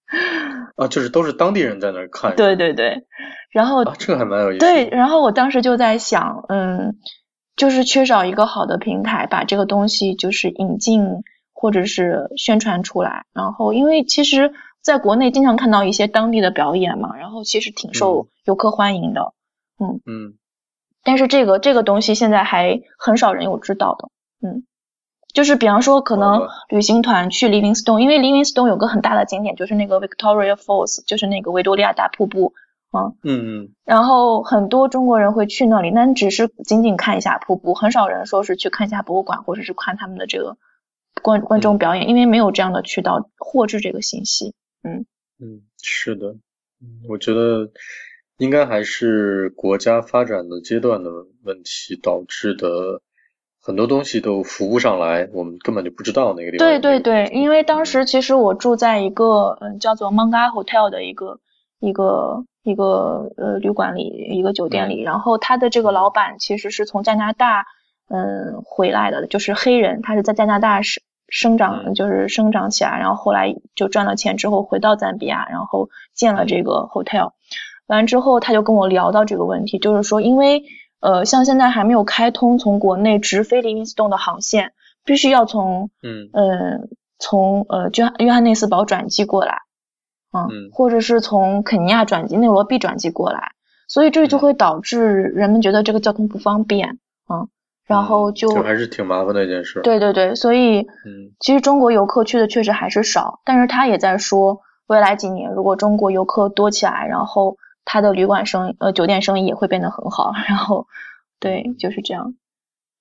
[0.76, 2.36] 啊，就是都是当地人在那看。
[2.36, 3.06] 对对对，
[3.52, 4.60] 然后这个还蛮有意思。
[4.60, 6.96] 对，然后我当时就在想，嗯。
[7.58, 13.26] 就是缺少一个好的平台，把这个东西就是引进或者是宣传出来。
[13.34, 19.34] 然后，因为其实在国内经常看到一些当地的表演嘛，然后其实挺受游客欢迎的。
[19.80, 20.36] 嗯嗯。
[21.04, 24.10] 但是这个这个东西现在还很少人有知道的。
[24.48, 24.64] 嗯。
[25.34, 32.54] 就是比方说，可能旅行团去 Livingstone，因为 Livingstone 有个很大的景点，就是那个 Victoria Falls，就是那个维多利亚大瀑布。
[32.90, 40.58] 嗯嗯，然后很多中国人会去那里，但只是仅仅看一下瀑布，很少人说是去看一下博物馆，或者是看他们的这个
[41.22, 44.56] 观观众表演，因为没有这样的渠道获知这个信息。
[44.84, 45.06] 嗯
[45.38, 46.38] 嗯，是的，
[47.10, 47.70] 我觉得
[48.38, 51.12] 应该还是国家发展的阶段的
[51.44, 53.02] 问题导致的，
[53.62, 56.66] 很多东西都浮不上来，我们根本就不知道那个地方。
[56.66, 61.42] 对对对，因为当时其实我住在一个嗯叫做 Manga Hotel 的一个
[61.80, 62.46] 一个。
[62.70, 67.66] 一个呃旅馆里，一个酒店里，然后他的这个老板其实是从加拿大
[68.10, 77.32] 嗯回来的，就是黑人，他是在加拿大生生长，就是生长起来，然后后来就赚了钱之后回到赞比亚，然后建了这个 hotel，
[77.88, 80.64] 完之后他就跟我聊到这个问题，就是说因为
[81.00, 84.74] 呃像现在还没有开通从国内直飞利宾斯顿的航线，
[85.06, 86.30] 必须要从嗯。
[86.34, 86.88] 呃
[87.20, 89.62] 从呃约约翰内斯堡转机过来，
[90.34, 90.70] 嗯。
[90.72, 93.52] 或者是从肯尼亚转机、内罗毕转机过来，
[93.88, 94.40] 所以这就嗯。
[94.40, 97.48] 会导致人们觉得这个交通不方便，嗯，
[97.86, 101.32] 然后就这还是挺麻烦的一件事。，对对对，所以嗯。
[101.40, 110.88] 其实中国游客去的确实还是少，但是他也在说，未来几年如果中国游客多起来，然后他的旅馆生呃酒店生意也会变得很好， 然后
[111.40, 112.34] 对就是这样，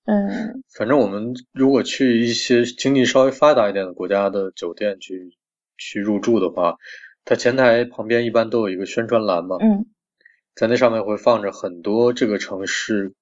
[0.05, 0.63] 嗯。
[0.77, 5.35] 反正我们如果去一些经济稍微发达一点的国家的酒店去
[5.77, 6.75] 去入住的话，
[7.29, 9.85] 它前台旁边一般都有一个宣传栏嘛，嗯
[10.55, 13.13] 在那上面会放着很多这个城市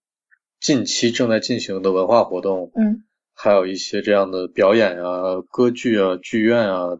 [0.61, 6.99] 近期正在进行的文化活动，嗯还有一些这样的表演啊、歌剧啊、剧院啊、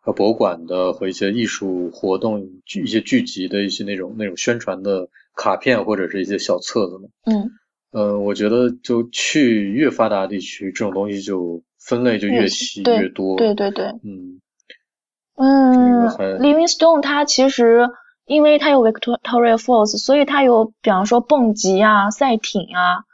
[0.00, 7.08] 和博物馆的和一些艺术活动、剧一些剧集的一些那种那种宣传的卡片或者是一些小册子嘛。
[7.24, 7.50] 嗯，
[7.90, 13.36] 呃，我觉得就去越发达地区，这种东西就分类就越细越多。
[13.36, 14.40] 对对对，嗯
[15.36, 16.08] 嗯
[16.40, 17.88] ，Livingstone 它其实
[18.26, 23.04] 因为它有 Victoria Falls，所以它有比方说蹦极啊、赛艇啊、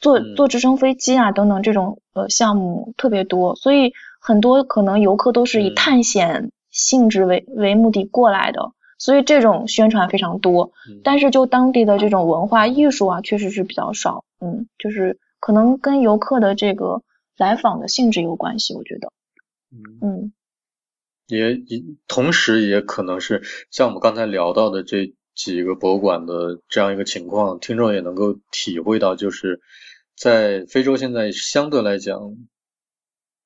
[0.00, 0.34] 坐嗯。
[0.36, 5.74] 坐直升飞机啊等等这种呃项目特别多，所以很多可能游客都是以嗯。
[5.74, 10.72] 探险性质为为目的过来的，所以这种宣传非常多。
[10.90, 11.00] 嗯。
[11.04, 17.02] 但是就当地的这种文化艺术啊，确实是比较少，嗯，就是可能跟游客的这个
[17.36, 19.12] 来访的性质有关系，我觉得，
[19.70, 20.32] 嗯，嗯
[21.26, 29.60] 也也同时也可能是像我们刚才聊到的这几个博物馆的这样一个情况，听众也能够体会到，就是
[30.16, 32.36] 在非洲现在相对来讲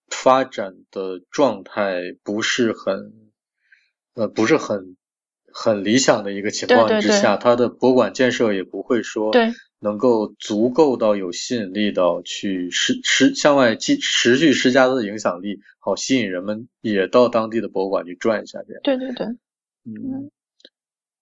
[0.09, 3.13] 发展的状态不是很
[4.15, 4.97] 呃不是很
[5.53, 7.11] 很理想的一个情况对对对。
[7.11, 18.81] 之下，它的博物馆建设也不会说对能够足够到有吸引力到去施施向外继持续施加它的影响力，好吸引人们也到当地的博物馆去转一下这样。
[18.85, 19.27] 对对对，
[19.85, 20.31] 嗯，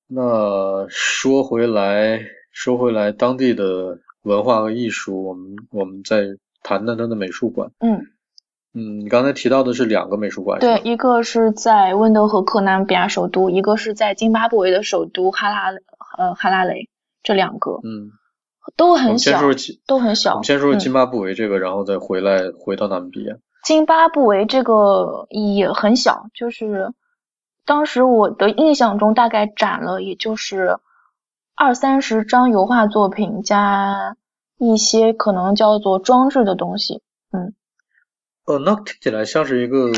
[0.07, 2.21] 那说回来，
[2.53, 6.27] 说回来，当地的文化和艺术，我们我们再
[6.63, 7.71] 谈谈它的美术馆。
[7.79, 8.07] 嗯。
[8.75, 15.71] 嗯，你刚才提到的是两个美术馆，对，一个是在温德和克南比亚首都，一个是在津巴布韦的首都哈拉
[16.19, 16.91] 呃哈拉雷，
[17.23, 18.13] 这两个嗯，
[18.77, 20.33] 都很小，先，都很小。
[20.33, 23.37] 我们先说说津巴布韦这个，然后再回来回到纳米比亚。
[23.65, 26.93] 津巴布韦这个也很小，就是
[27.65, 30.79] 当时我的印象中大概展了也就是
[31.55, 34.17] 二三十张油画作品加
[34.59, 37.03] 一些可能叫做装置的东西。
[37.33, 37.55] 嗯
[38.47, 39.91] 呃，那听起来像是一个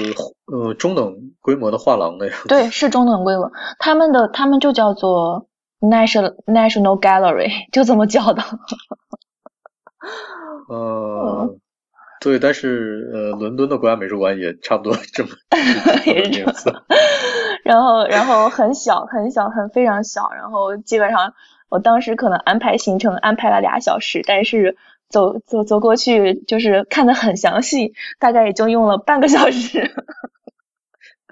[0.47, 2.49] 呃中等规模的画廊的样子。
[2.49, 5.47] 对，是中等规模，他们的他们就叫做
[5.81, 8.43] National National Gallery， 就这么叫的。
[10.69, 11.57] 呃，
[12.21, 15.31] 对，但是呃，伦敦的国家美术馆也差不多这么
[16.07, 16.73] 也是这样名字。
[17.65, 20.31] 然后，然后很小，很小，很非常小。
[20.33, 21.35] 然后基本上，
[21.69, 24.77] 我当时可能安排行程安排了俩小时，但是
[25.09, 29.91] 走走走过去就是看的很详细，大概也就用了半个小时。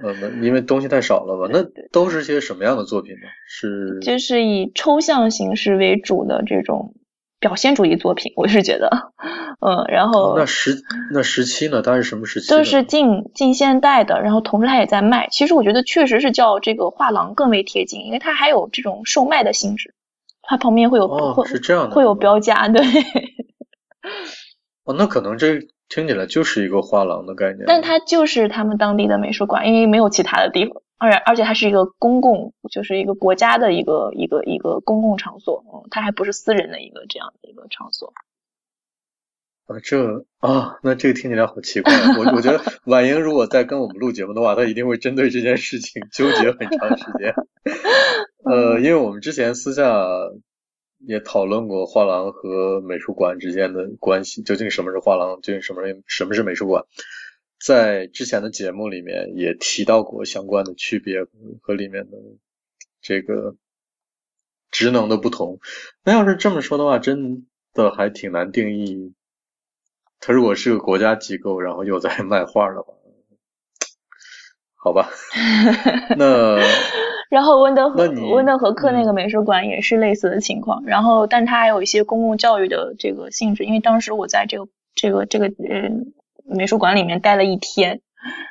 [0.02, 1.48] 呃，那因为东西太少了吧？
[1.52, 3.28] 那都是些什么样的作品呢？
[3.48, 6.94] 是就是以抽象形式为主的这种
[7.40, 9.12] 表现主义作品，我是觉得，
[9.60, 10.82] 嗯，然后哦那时
[11.12, 11.82] 那时期呢？
[11.82, 12.58] 它是什么时期的呢？
[12.58, 15.28] 都是近近现代的，然后同时它也在卖。
[15.30, 19.94] 其实我觉得确实是叫这个画廊更为贴近，因为它还有这种售卖的性质，
[20.42, 22.82] 它旁边会有、哦会是这样的会有标价，对。
[24.84, 27.64] 哦，那可能这听起来就是一个画廊的概念。
[27.66, 38.12] 但它就是他们当地的美术馆，因为没有其他的地方，而而且它是一个公共，就是一个国家的一个一个一个公共场所，嗯，它还不是私人的一个这样的一个场所。
[39.66, 41.92] 啊，这啊，那这个听起来好奇怪。
[41.92, 47.34] 啊我我觉得 婉莹如果在跟我们录节目的话，她一定会针对这件事情纠结很长时间。
[48.44, 49.94] 呃，因为我们之前私下
[50.98, 56.84] 也讨论过画廊和美术馆之间的关系，究竟什么是画廊，究竟什么是什么是美术馆。
[57.60, 61.26] 在之前的节目里面也提到过相关的区别
[61.60, 62.16] 和里面的
[63.00, 63.56] 这个
[64.70, 65.58] 职能的不同。
[66.04, 69.12] 那要是这么说的话，真的还挺难定义。
[70.20, 72.94] 它如果是个国家机构，然后又在 卖画的话，
[74.74, 75.10] 好吧，
[76.16, 76.60] 那
[77.28, 79.14] 然后温德和温德和克那个嗯。
[79.14, 85.90] 美术馆也是类似的情况，然后但它还有一些公共教育的这个性质，因为当时我在这个这个这个呃
[86.44, 88.00] 美术馆里面待了一天，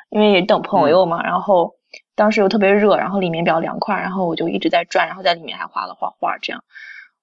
[0.09, 1.75] 因为也等朋友嘛，然后
[2.15, 6.63] 当时又特别热，然后里面比较凉快，然后我就一直在转，然后在里面还画了画画这样。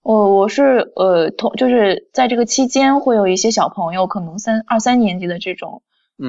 [0.03, 5.83] 我我是呃同就是在这个期间会有一些小朋友，可能三二三年级的这种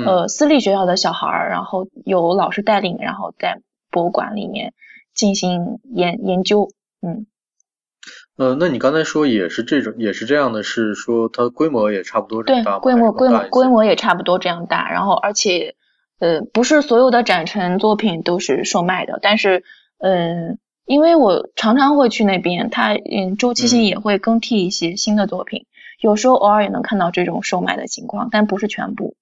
[0.06, 4.74] 呃私立学校的小孩儿，然后有老师带领，然后在博物馆里面
[5.16, 6.70] 进行研研究，
[7.01, 7.26] 嗯。
[8.38, 14.91] 呃，那你刚才说也是这种，也是这样的，是说它规模也差不多这么大对，规模规模规模也差不多这样大。
[14.91, 15.76] 然后而且
[16.20, 19.63] 呃，不是所有的展陈作品都是售卖的，但是
[19.99, 25.66] 嗯，因为我常常会去那边，它嗯周期性也会更替一些新的作品，
[26.01, 29.16] 有时候偶尔也能看到这种售卖的情况，但不是全部。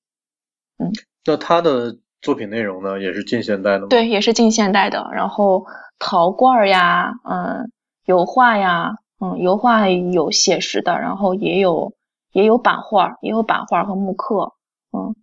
[0.79, 0.91] 嗯，
[1.25, 3.87] 那他的作品内容呢，也是近现代的吗？
[3.89, 5.11] 对，也是近现代的。
[5.13, 5.67] 然后
[5.99, 7.71] 陶罐呀，嗯，
[8.05, 8.95] 油画呀。
[9.25, 11.93] 嗯，油画有写实的，然后也有
[12.33, 14.51] 也有版画，也有版画和木刻，
[14.91, 15.15] 嗯，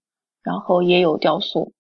[0.42, 1.74] 然后也有雕塑。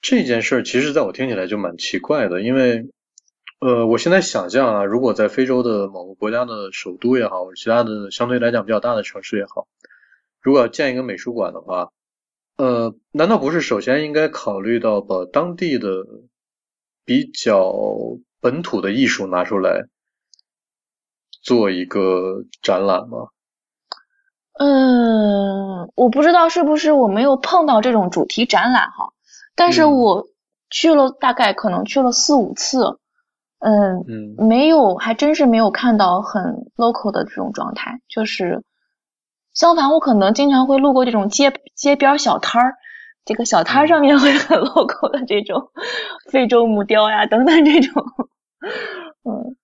[0.00, 2.90] 这件事其实在我听起来就蛮奇怪的，因为
[3.60, 9.68] 呃，我现在想象啊，如果在非洲的某个国家的首都也好，或者其他的相对来讲比较大的城市也好，
[10.40, 11.92] 如果要建一个美术馆的话，
[12.56, 16.04] 呃，难道不是首先应该考虑到把当地的
[17.04, 17.72] 比较
[18.40, 19.86] 本土的艺术拿出来？
[21.42, 23.28] 做一个展览吗？
[24.60, 29.12] 嗯，我不知道是不是我没有碰到这种主题展览哈，
[29.56, 30.28] 但是我
[30.70, 33.00] 去了大概可能去了四五次，
[33.58, 38.62] 嗯嗯，没有，还真是没有看到很 local 的这种状态，就是
[39.52, 42.76] 相反，我可能经常会路过这种街街边小摊儿，
[43.24, 45.70] 这个小摊上面会很 local 的这种
[46.30, 48.04] 非洲木雕呀等等这种，
[49.24, 49.56] 嗯。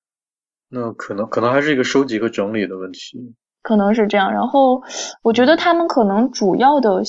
[0.71, 4.33] 那可能可能还是一个收集和整理的问题，可能是这样。
[4.33, 4.83] 然后
[5.23, 7.03] 我觉得他们可能主要的，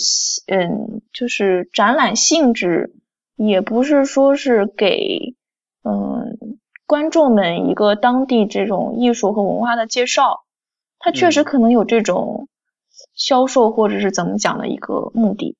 [0.47, 2.93] 嗯，就是展览性质，
[3.35, 5.35] 也不是说是给
[5.83, 6.37] 嗯
[6.87, 10.45] 观众们一个当地这种艺术和文化的介绍，
[10.97, 12.47] 它确实可能有这种
[13.13, 15.57] 销售或者是怎么讲的一个目的。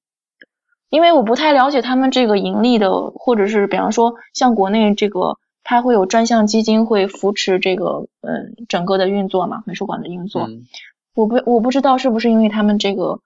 [0.90, 5.38] 因为我不太了解他们这个盈利的，或者是比方说像国内这个。
[5.62, 10.50] 它会有专项基金会扶持这个，嗯，整个的运作嘛，美术馆的运作。
[11.14, 13.22] 我不我不知道是不是因为他们这个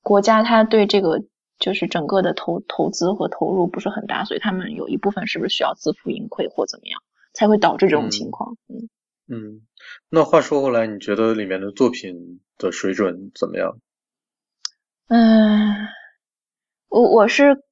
[0.00, 1.24] 国家，他对这个
[1.58, 7.02] 就是整个的投投资和投入不是很大，所以他们有一部分是不是需要自负盈亏或怎么样，
[7.34, 8.56] 才会导致这种情况？
[8.68, 8.88] 嗯
[9.28, 9.60] 嗯，
[10.08, 13.76] 那话说回来，你觉得里面的作品的水准怎么样？
[15.08, 15.88] 嗯，
[16.88, 17.62] 我我是。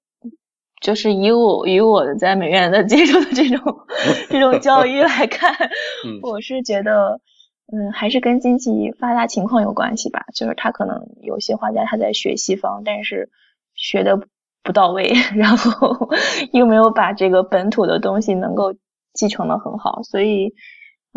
[0.81, 3.87] 就是以我以我在美院的接受的这种
[4.29, 5.57] 这种教育来看，
[6.23, 7.21] 我是觉得，
[7.73, 10.27] 嗯，还是跟经济发达情况有关系吧。
[10.35, 13.31] 就是他可能有些画家他在学西方，但是
[13.75, 14.21] 学的
[14.62, 16.11] 不到位， 然后
[16.53, 18.75] 又没有把这个本土的东西能够
[19.15, 20.53] 继承的很好，所以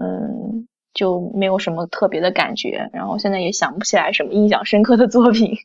[0.02, 2.90] 嗯，就没有什么特别的感觉。
[2.94, 5.58] 然后现在也想不起来什么印象深刻的作品。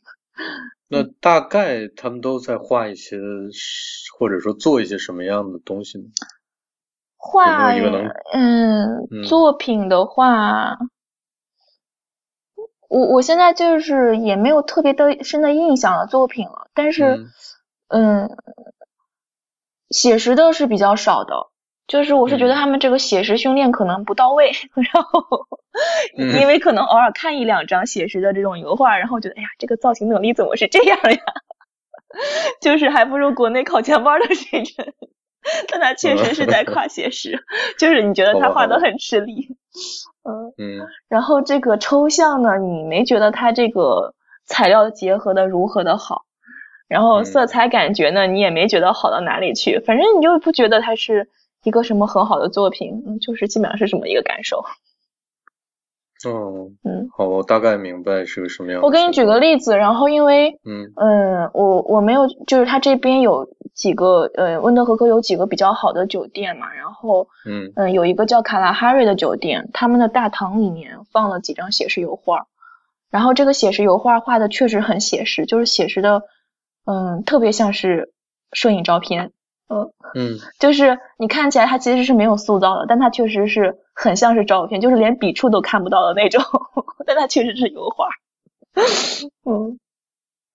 [0.93, 3.17] 那大概他们都在画一些，
[4.17, 6.05] 或者说做一些什么样的东西呢？
[7.17, 7.71] 画，
[8.33, 10.77] 嗯，作品的话，
[12.89, 17.25] 我我现在就是也没有特别的深的印象的作品了，但是，
[17.87, 18.29] 嗯，
[19.89, 21.52] 写实的是比较少的。
[21.87, 25.47] 就是我是觉得他们这个写实训练可能不到位，然后
[26.39, 31.17] 因为可能偶尔看一两张写实的这种油画，然后觉得哎呀，这个造型能力怎么是这样呀？
[32.61, 34.93] 就是还不如国内考前班的水准。
[35.69, 37.43] 但他确实是在跨写实，
[37.77, 39.57] 就是你觉得他画的很吃力，
[40.23, 40.87] 嗯嗯。
[41.09, 44.13] 然后这个抽象呢，你没觉得他这个
[44.45, 46.21] 材料结合的如何的好？
[46.87, 51.29] 然后色彩感觉呢，你也没觉得好到哪里去，反正你就不觉得他是。
[51.63, 54.63] 一个什么很好的作品，嗯，就是基本上是这么一个感受。
[56.25, 58.81] 哦，嗯，好，我大概明白是个什么样。
[58.81, 72.47] 我给你举个例子，然后因为，嗯嗯，我我没有，就是他这边有几个，呃，温德和哥有几个比较好的酒店嘛，然后，嗯嗯，有一个叫卡拉哈瑞的酒店，他们的大堂里面放了几张写实油画，
[73.09, 76.21] 然后这个写实油画画的确实很写实，就是写实的，
[76.85, 78.13] 嗯，特别像是
[78.53, 79.33] 摄影照片。
[79.69, 86.43] 嗯嗯，就是你看起来它其实是没有塑造的，但它确实是很像是照片，就是连笔触都看不到的那种，
[87.05, 88.07] 但它确实是油画。
[89.45, 89.79] 嗯，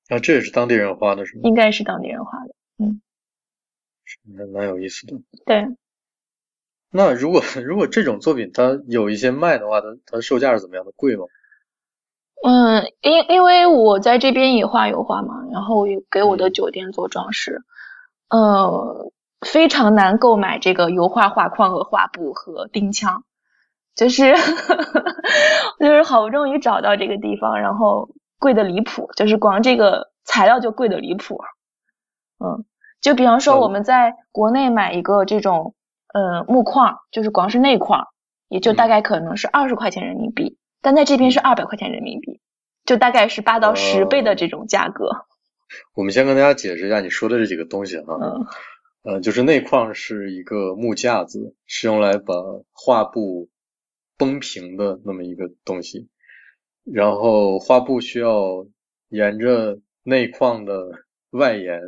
[0.09, 1.42] 啊，这也是当地人画的是吗？
[1.44, 3.00] 应该是当地人画的，嗯，
[4.36, 5.16] 还蛮有意思的。
[5.46, 5.66] 对。
[6.90, 10.92] 那如果 如果这种作品它有一些卖的话，它它的售价是怎么样的？
[10.96, 11.24] 贵吗？
[12.44, 17.62] 嗯，因因为我在这边也画油画嘛，然后也给我的酒店做装饰，
[18.31, 19.11] 呃，
[19.41, 23.24] 非常难购买这个油画画框和画布和钉枪，
[23.95, 24.35] 就是
[25.81, 31.41] 就是好不容易找到这个地方，然后贵的离谱，就是光这个材料就贵的离谱，
[32.45, 32.64] 嗯，
[33.01, 35.74] 就比方说我们在国内买一个这种
[36.12, 38.09] 呃木框，就是光是内框，
[38.49, 40.59] 也就大概可能是二十块钱人民币。
[40.81, 42.41] 但在这边是二百块钱人民币，
[42.85, 45.26] 就大概是八到十倍的这种价格。
[45.95, 48.16] 我们先跟大家解释一下你说的这几个东西哈，
[49.03, 52.35] 嗯，就是内框是一个木架子，是用来把
[52.73, 53.49] 画布
[54.16, 56.09] 绷平的那么一个东西，
[56.85, 58.66] 然后画布需要
[59.09, 60.91] 沿着内框的
[61.31, 61.81] 外沿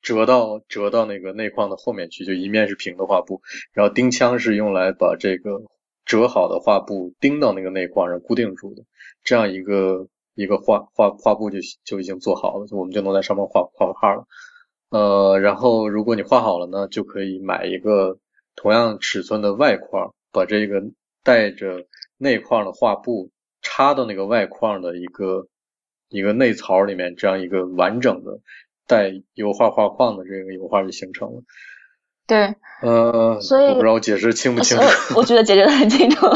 [0.00, 3.42] 折到折到那个内框的后面去，就一面是平的画布，
[3.72, 5.62] 然后钉枪是用来把这个。
[6.06, 8.84] 折好的画布钉到那个内框上固定住的，
[9.24, 14.26] 这样一个一个画画画布就就已经做好了，我们就能在上面画画画了。
[14.90, 18.18] 呃，然后如果你画好了呢，就可以买一个
[18.54, 20.80] 同样尺寸的外框，把这个
[21.24, 21.86] 带着
[22.18, 23.30] 内框的画布
[23.62, 25.48] 插到那个外框的一个
[26.08, 28.38] 一个内槽里面，这样一个完整的
[28.86, 31.42] 带油画画框的这个油画就形成了。
[32.28, 35.14] 对，呃，所以我不知道我解释清不清楚。
[35.16, 36.26] 我觉得解释的很清楚。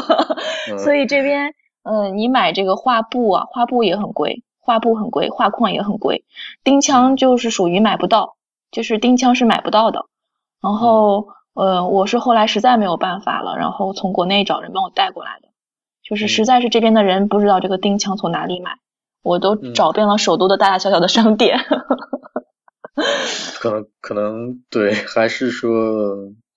[0.79, 1.53] 所以这边，
[1.83, 6.25] 嗯，你买这个画布啊，画布也很贵，画布很贵，画框也很贵。
[6.63, 8.37] 钉枪就是属于买不到，
[8.71, 10.07] 就是钉枪是买不到的。
[10.63, 15.49] 然后，呃，我是后来实在没有办法了，然后从国内找人帮我带过来的。
[16.03, 18.73] 就是实在是这边的人不知道这个钉枪从哪里买，
[19.23, 21.59] 我都找遍了首都的大大小小的商店。
[23.59, 25.71] 可能可能对，还是说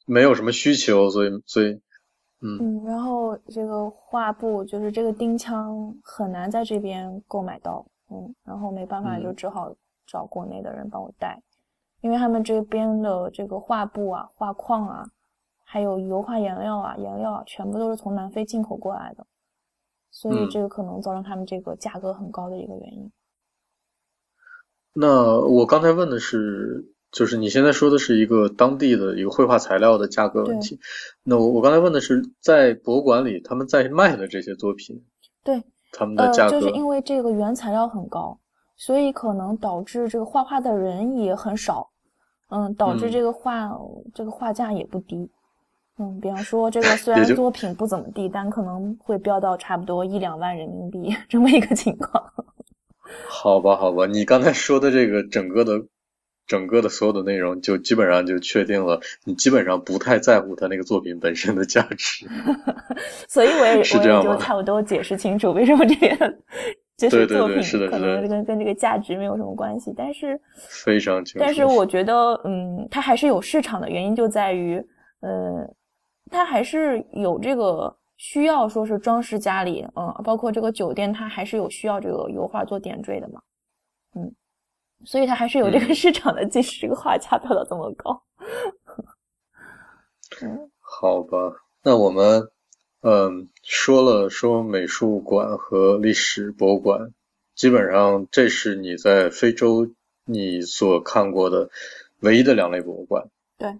[0.05, 1.79] 没有什么需求，所以所以，
[2.43, 2.57] 嗯。
[2.59, 9.73] 嗯，然后这个画布就是这个钉枪很难在这边购买到，嗯，然后没办法就只好
[10.05, 11.41] 找国内的人帮我带，
[12.01, 15.05] 因为他们这边的这个画布啊、画框啊，
[15.63, 19.25] 还有油画颜料啊、颜料啊，全部都是从南非进口过来的，
[20.11, 23.11] 所以这个可能造成他们这个价格很高的一个原因。
[24.95, 30.79] 那我刚才问的是，就是你现在说的是一个当地的一个绘画材料的价格问题。
[31.23, 35.01] 那我我刚才问的是，在博物馆里他们在卖的这些作品，
[35.43, 38.37] 对他们的价格，就是因为这个原材料很高，
[38.75, 41.87] 所以可能导致这个画画的人也很少，
[42.49, 43.71] 嗯，导致这个画
[44.13, 45.29] 这个画价也不低。
[45.99, 52.23] 嗯，比方说这个 虽然作品不怎么地，但可能会标到差不多一两万人民币 这么一个情况。
[53.29, 55.79] 好吧，好吧，你刚才说的这个整个的、
[56.47, 62.25] 整个的所有的内容，就基本上就确定了，你基本上不太在乎他那个作品本身的价值。
[63.27, 66.17] 所以我也 我也就差不多解释清楚为什么这边
[66.97, 71.39] 就是作品可能跟跟这个价值没有什么关系，但是非常清楚。
[71.39, 74.77] 但是我觉得，嗯，它还是有市场的原因就在于，
[75.21, 75.67] 呃，
[76.29, 77.95] 它还是有这个。
[78.15, 83.41] 需要说是装饰家里，嗯，包括这个酒店，它还是有需要这个油画做点缀的嘛，
[84.15, 84.31] 嗯，
[85.05, 88.23] 所以它还是有这个市场的，即使这个画价飙到这么高。
[90.41, 91.37] 嗯，好吧，
[91.83, 92.49] 那我们
[93.01, 97.13] 嗯说了说美术馆和历史博物馆，
[97.55, 99.87] 基本上这是你在非洲
[100.25, 101.69] 你所看过的
[102.21, 103.29] 唯一的两类博物馆。
[103.57, 103.77] 对。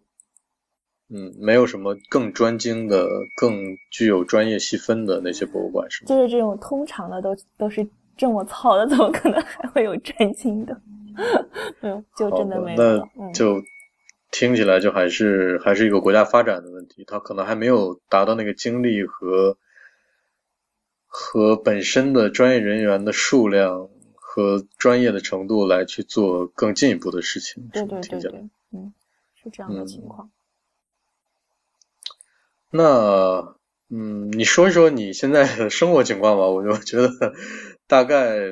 [1.09, 6.07] 嗯，没有什么更专精的、更具有专业细分的那些博物馆，是吗？
[6.07, 10.75] 就是这种通常的都都是这么糙的，怎么可能还会有专精的？
[11.81, 12.81] 嗯，就真的没有。
[12.81, 13.61] 那就
[14.31, 19.57] 听起来就还是还是一个国家发展的问题，他可能还没有达到那个精力和
[21.07, 27.69] 和本身的专业人员的数量和专业的程度来去做更进一步的事情。
[27.71, 28.93] 对对对对，嗯，
[29.35, 30.31] 是这样的情况。
[32.71, 33.55] 那，
[33.89, 37.09] 嗯，你说一说你现在的生活情况吧，我就觉得
[37.93, 38.51] 大概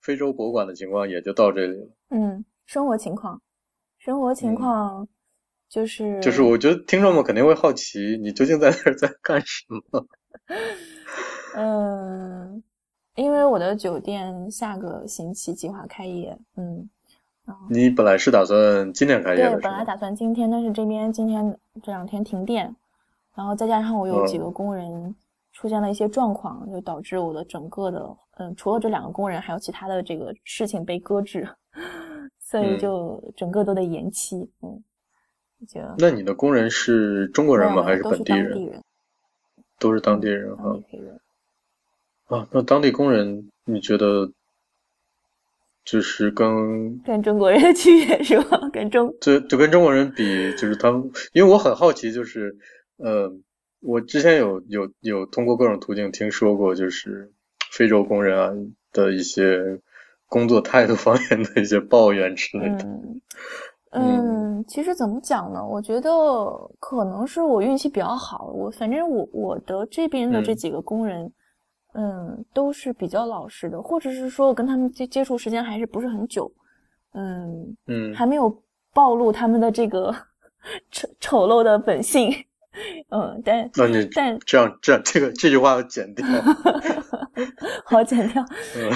[0.00, 1.88] 非洲博物馆的情况也就到这里了。
[2.10, 3.40] 嗯，生活情况，
[3.96, 5.06] 生活情况
[5.68, 10.04] 就是就是，我觉得听众们肯定会好奇，你究竟在那儿 在干什么？
[11.54, 12.60] 嗯，
[13.14, 16.90] 因为我的酒店下个星期计划开业，嗯，
[17.70, 22.74] 你本来是打算今天开业的，对，本来打算今天，但是这边今天这两天停电。
[23.34, 25.14] 然后再加上我有几个工人
[25.52, 31.48] 出现了一些状况，就导致我的整个的，嗯，除了这两个工人，还有其他的这个事情被搁置，
[32.40, 34.50] 所以就整个都得延期。
[34.62, 34.82] 嗯，
[35.68, 37.82] 就那你的工人是中国人吗？
[37.82, 38.82] 还是本地人？
[39.78, 40.78] 都是当地人哈。
[42.26, 44.32] 啊，那当地工人你觉得
[45.84, 48.70] 就是跟跟中国人的区别是吧？
[48.72, 52.56] 跟中就就跟中国人比，就是他们，因为我很好奇，就是
[52.96, 53.30] 呃，
[53.82, 57.32] 我之前有有有通过各种途径听说过，就是
[57.72, 58.50] 非洲工人啊
[58.92, 59.80] 的一些
[60.28, 62.84] 工作态度方面的一些抱怨之类的。
[62.84, 63.20] 嗯
[63.90, 65.62] 嗯，其实怎么讲呢？
[65.62, 66.10] 我觉得
[66.80, 71.30] 可能是我运气比较好，我反正我我的这边的这几个工人。
[71.94, 76.50] 嗯，都是比较老实的，或者是说我跟他们接接触时间还是不是很久，
[77.12, 78.62] 嗯嗯，还没有
[78.94, 80.10] 暴露他们的这个
[80.90, 82.30] 丑丑陋的本性，
[83.10, 86.26] 嗯，但那你但这样这样这个这句话要剪掉，
[87.86, 88.44] 好剪掉，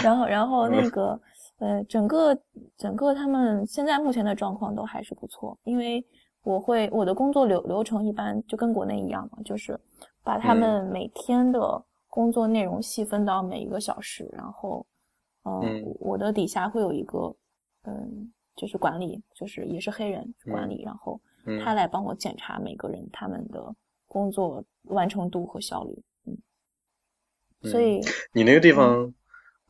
[0.02, 0.88] 然后然后那。
[0.90, 1.20] 个
[1.58, 2.38] 呃，整个
[2.76, 6.04] 整个他们现在目前的状况都还是不错，因为
[6.42, 9.78] 我会我的工作流流程一般就跟国内一样嘛，就是
[10.22, 11.84] 把他们每天的。
[12.08, 14.86] 工作内容细分到每一个小时，然后，
[15.44, 17.36] 嗯，我的底下会有一个，
[17.84, 21.20] 嗯，就是管理，就是也是黑人管理，然后
[21.64, 23.74] 他来帮我检查每个人他们的
[24.06, 28.00] 工作完成度和效率，嗯，所以
[28.32, 29.12] 你那个地方，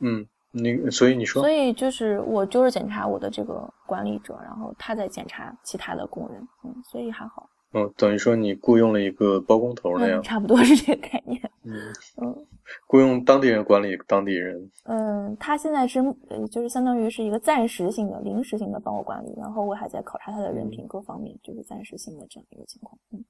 [0.01, 7.49] 嗯，你所以你说，所以就是我就是检查我的这个管理者，然后他在检查其他的工人，嗯，所以还好。
[7.73, 11.41] 嗯，等于说你雇佣了一个包工头那样，差不多是这个概念。
[11.65, 11.75] 嗯
[12.23, 12.47] 嗯，
[12.87, 14.71] 雇佣当地人管理当地人。
[14.85, 22.97] 嗯，他现在是呃，就是相当于是一个暂时性的、临时性的帮我管理，然后我还在考察他的人品各方面，就是暂时性的这样一个情况。
[23.13, 23.25] 嗯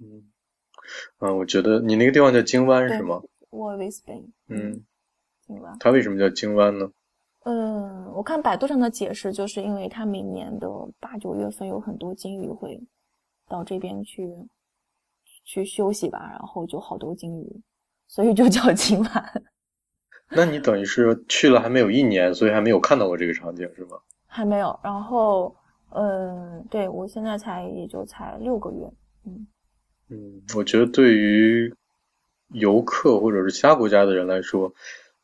[0.00, 0.24] 嗯，
[1.18, 3.22] 啊，我觉得你那个地方叫金湾是吗？
[4.48, 4.84] 嗯，
[5.46, 5.76] 京湾。
[5.78, 6.90] 它为什么叫金湾呢？
[7.44, 12.78] 嗯，我看百度上的解释，就是因为它每年的八九月份有很多鲸鱼会。
[13.48, 14.28] 到这边去
[15.44, 17.62] 去休息吧，然后就好多鲸鱼，
[18.06, 19.42] 所以就叫今晚。
[20.30, 23.98] 那你等于是去了还没有一年，所以还没有看到过这个场景是吗？
[24.26, 24.78] 还没有。
[24.82, 25.54] 然后，
[25.90, 28.90] 嗯，对我现在才也就才六个月。
[29.26, 29.46] 嗯
[30.08, 31.74] 嗯，我觉得对于
[32.48, 34.74] 游客或者是其他国家的人来说，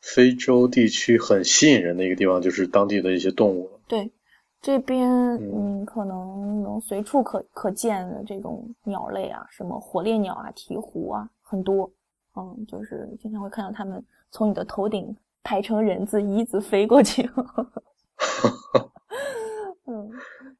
[0.00, 3.80] 非洲地区很吸引人的一个地方就是当地的一些动物。
[3.88, 4.12] 对。
[4.60, 11.90] 这边嗯，可能能随处可可见的这种鸟类啊，什么火烈鸟啊、鹈鹕啊，很多。
[12.36, 17.28] 嗯，就是经常会看到它们从你的头顶排成人字、一字飞过去。
[19.86, 20.08] 嗯，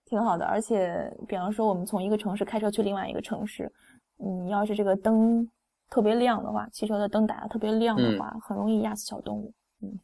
[0.05, 0.45] 挺好的。
[0.45, 3.73] 而且，比方说我们从一个城市开车去另外一个城市，
[4.17, 5.49] 你要是这个灯
[5.89, 9.53] 特别亮的话，汽车的灯打的特别亮的话，很容易压死小动物。
[9.83, 9.99] 嗯。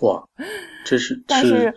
[0.00, 0.22] 哇，
[0.86, 1.72] 这是，但是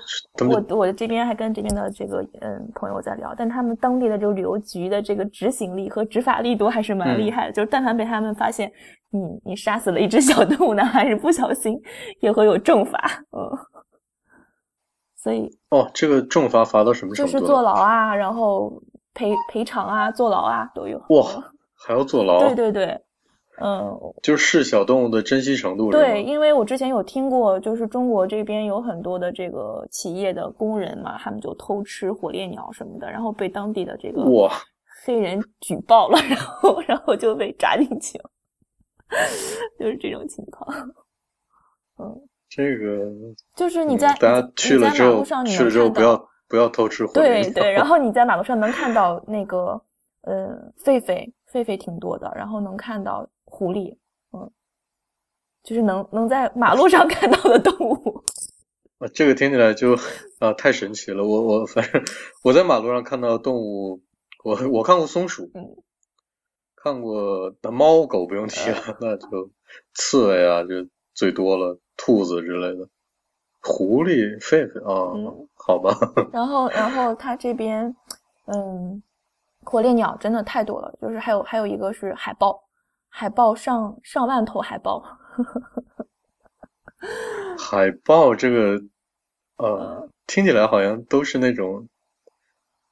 [0.50, 8.72] 我我这边还跟这边的这个嗯朋友在聊，但他们当地的这个旅游局的这个执行力和执法力度还是蛮厉害的，就是但凡被他们发现
[9.10, 11.78] 你你杀死了一只小动物，呢，还是不小心，
[12.22, 12.98] 也会有重罚，
[13.32, 13.52] 嗯，
[15.18, 17.32] 所以哦，这个重罚罚到什么程度？
[17.32, 18.82] 就是坐牢啊，然后
[19.14, 20.98] 赔赔偿啊，坐牢啊都有。
[21.10, 21.26] 哇，
[21.86, 22.40] 还要坐牢？
[22.40, 23.02] 对对对。
[23.58, 25.90] 嗯，就是小动物的珍惜程度。
[25.90, 34.52] 对，因为我之前有听过，就是中国这边有很多的这个企业的工人嘛，他们就偷吃火烈鸟什么的，然后被当地的这个哇
[35.06, 38.30] 黑人举报了， 然后然后就被抓进去了，
[39.80, 40.68] 就是这种情况。
[41.98, 42.14] 嗯，
[42.50, 43.10] 这个
[43.56, 47.44] 就是你在大家去了之后，去了之后不要不要偷吃火烈鸟。
[47.44, 49.82] 对对，然后你在马路上能看到那个
[50.24, 50.50] 呃
[50.84, 53.26] 狒狒，狒狒挺多的，然后能看到。
[53.56, 53.96] 狐狸，
[54.34, 54.52] 嗯，
[55.64, 58.22] 就是能能 在马路上看到的动物。
[58.98, 59.96] 啊，这个听起来就
[60.40, 61.26] 啊太神奇了。
[61.26, 62.04] 我我反正
[62.44, 64.02] 我在马路上看到动物，
[64.44, 65.76] 我我看过松鼠，嗯，
[66.76, 69.50] 看过那猫狗不用提了，那就
[69.94, 72.90] 刺猬啊就最多了，兔子之类的，
[73.62, 75.16] 狐狸、狒狒啊，
[75.56, 75.98] 好吧。
[76.34, 77.96] 然后然后它这边，
[78.48, 79.02] 嗯，
[79.64, 82.65] 火烈鸟真的太多了，就是还有还有一个是海豹。
[83.18, 85.02] 海豹上上万头海豹，
[87.58, 88.78] 海豹这个
[89.56, 91.88] 呃听起来好像都是那种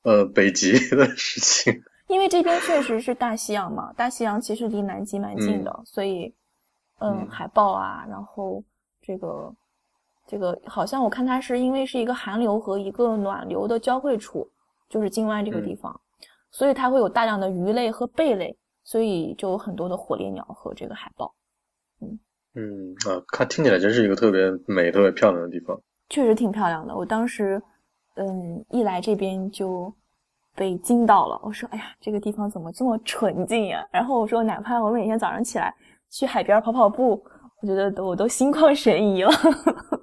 [0.03, 6.33] 呃北极的事情， 因为这边确实是大西洋嘛，大西洋其实离南极蛮近的，所以
[6.99, 8.63] 嗯海豹啊，然后
[9.01, 9.53] 这个
[10.25, 14.49] 这个好像我看它是因为是一个寒流和一个暖流的交汇处，
[14.87, 15.99] 就是金湾这个地方，
[16.49, 18.57] 所以它会有大量的鱼类和贝类。
[18.83, 21.33] 所以就有很多的火烈鸟和这个海豹，
[22.01, 22.19] 嗯
[22.55, 25.79] 嗯啊，看听起来真是一个特别美、特别漂亮的地方。
[26.09, 26.95] 确实挺漂亮的。
[26.95, 27.61] 我当时，
[28.15, 29.91] 嗯，一来这边就
[30.55, 31.39] 被惊到了。
[31.41, 35.73] 我说：“哎呀，这个地方怎么这么纯净呀？”然后我说：“哪怕我每天早上起来
[36.09, 37.23] 去海边跑跑步，
[37.61, 39.31] 我觉得都我都心旷神怡了。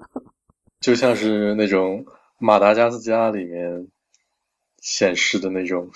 [0.80, 2.04] 就像是那种
[2.38, 3.86] 马达加斯加里面
[4.78, 5.88] 显示的那种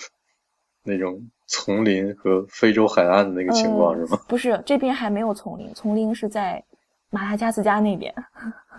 [0.85, 4.17] 那种丛林和非洲海岸的那个情况，是吗？
[4.29, 6.63] 不是，这边还没有丛林，丛林是在
[7.09, 8.13] 马达加斯加那边。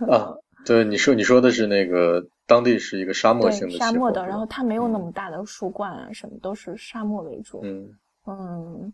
[0.09, 0.33] 啊，
[0.65, 7.61] 对，你说你说的是那个当地是一个沙漠性的沙漠的，然后它没有那么大的树冠啊，什么都是沙漠为主。
[7.63, 7.89] 嗯
[8.25, 8.93] 嗯，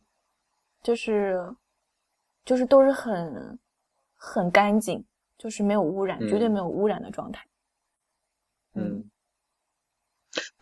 [0.81, 1.41] 就是
[2.43, 3.57] 就是都是很
[4.15, 5.03] 很干净。
[5.35, 7.45] 就是没有污染，绝对没有污染的状态。
[8.75, 9.03] 嗯，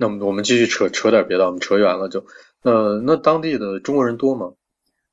[0.02, 2.26] 那我们我们继续扯扯点别的，我们扯远了就，
[2.64, 4.52] 呃，那当地的中国人多吗？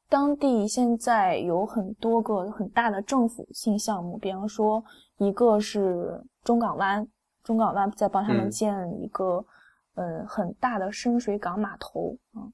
[0.09, 4.83] 当地现在有很多个很大的政府性项目，比方说
[5.19, 7.07] 一个是中港湾，
[7.45, 8.73] 中港湾在帮他们建
[9.03, 9.45] 一个
[9.95, 12.49] 呃很大的深水港码头啊。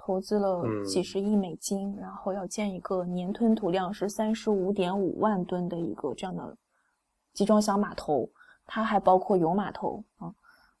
[0.00, 6.56] 投资了几十亿美金，然后要建一个年吞吐量是三十五点五万吨的一个这样的
[7.34, 8.30] 集装箱码头，
[8.64, 10.32] 它还包括油码头啊，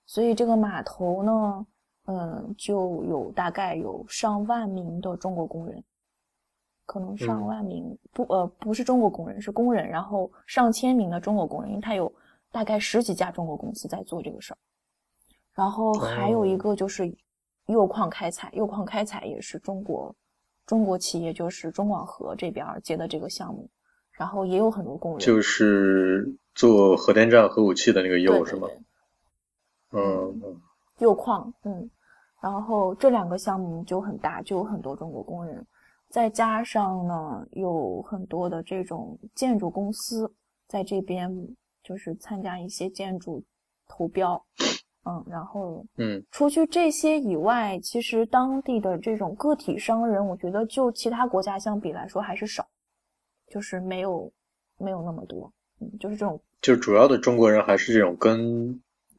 [0.08, 1.66] 所以这个码头呢，
[2.06, 5.84] 嗯，就有大概有上万名的中国工人，
[6.84, 12.12] 可能上万名不呃不是中国工人是工人，然后上千名的中国工人，因为他有
[12.50, 14.58] 大概十几家中国公司在做这个事儿，
[15.54, 17.16] 然后还有一个就是。
[17.68, 20.16] 铀矿开采，铀矿开采也是中国
[20.64, 23.68] 中国企业，就是中广核这边接的这个项目，
[24.10, 28.68] 然后也有很多工人，就是做核电站、核武器的那个铀是吗？
[29.92, 30.60] 嗯，
[30.98, 31.90] 铀矿，嗯，
[32.40, 35.66] 然后这两个项目就很大，就有很多中国工人，
[36.08, 40.32] 再加上呢，有很多的这种建筑公司
[40.66, 41.30] 在这边，
[41.82, 43.42] 就是参加一些建筑
[43.86, 44.44] 投标。
[45.06, 52.66] 嗯，然后嗯，除去这些以外，其实当地的这种个体商人，我觉得就其他国家相比来说还是少，
[53.46, 54.30] 就是没有
[54.76, 55.50] 没有那么多。
[55.80, 58.78] 嗯，就是这种，就主要的中国人还是这种跟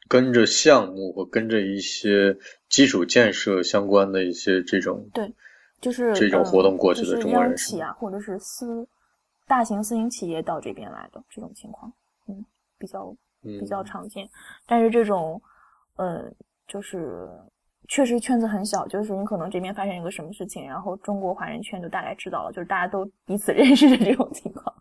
[0.09, 2.35] 跟着项目或跟着一些
[2.67, 5.33] 基础建设相关的一些这种对，
[5.79, 8.85] 就是这种活动过去的中国人企啊，或者是私
[9.47, 11.93] 大型私营企业到这边来的这种情况，
[12.27, 12.43] 嗯，
[12.77, 14.29] 比较比较常见，
[14.67, 15.41] 但是这种。
[15.95, 16.31] 呃，
[16.65, 17.27] 就是
[17.89, 24.73] 确实圈子很小，就是你可能这边发生一个什么事情，然后中国华人圈就大概知道了，就是大家都彼此 认识的这种情况。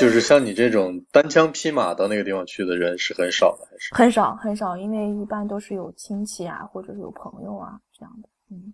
[0.00, 8.28] 就是像你这种单枪匹马到那个地方去的人是很少的，还是很少很少，因为一般都是有亲戚啊，或者是有朋友啊这样的。
[8.50, 8.72] 嗯，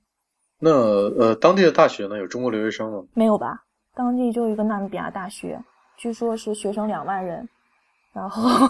[0.59, 3.05] 那呃，当地的大学呢，有中国留学生吗？
[3.15, 3.65] 没有吧，
[3.95, 5.59] 当地就一个纳米比亚大学，
[5.97, 7.49] 据说是学生两万人，
[8.13, 8.69] 然后。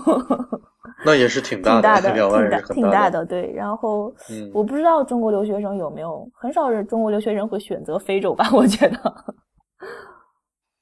[1.04, 3.52] 那也是挺大的，两万人挺大的，对。
[3.52, 4.14] 然后，
[4.52, 8.48] 我不知道中国留学生有没有，很少人中国留学生会选择非洲吧？
[8.52, 9.24] 我觉得，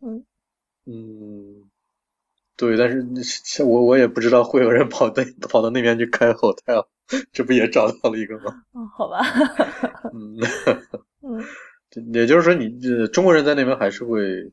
[0.02, 0.24] 嗯
[0.86, 1.61] 嗯，
[2.56, 2.76] 对。
[2.76, 6.86] 但是像，我我也不知道会有人跑到跑到那边去开 hotel，
[7.32, 8.62] 这不也找到了一个吗？
[8.74, 9.20] 嗯，好吧。
[10.12, 10.36] 嗯
[11.22, 11.44] 嗯，
[12.14, 12.68] 也就是说，你
[13.08, 14.52] 中国人在那边还是会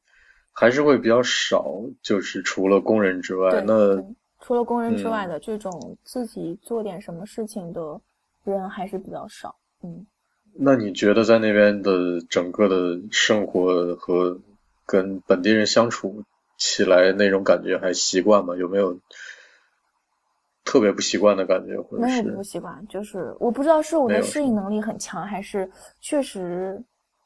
[0.52, 1.66] 还是会比较少，
[2.02, 4.04] 就是除了工人之外，那。
[4.42, 8.00] 除了工人之外的这种自己做点什么事情的
[8.46, 9.54] 人还是比较少。
[9.84, 10.08] 嗯，
[10.54, 14.40] 那你觉得在那边的整个的生活和
[14.86, 16.24] 跟本地人相处
[16.60, 18.56] 起来那种感觉还习惯吗？
[18.56, 18.96] 有没有
[20.64, 21.82] 特别不习惯的感觉？
[21.82, 25.68] 或者没有不习惯，就是我不知道是我的适应能力很强，还是
[26.00, 26.80] 确实，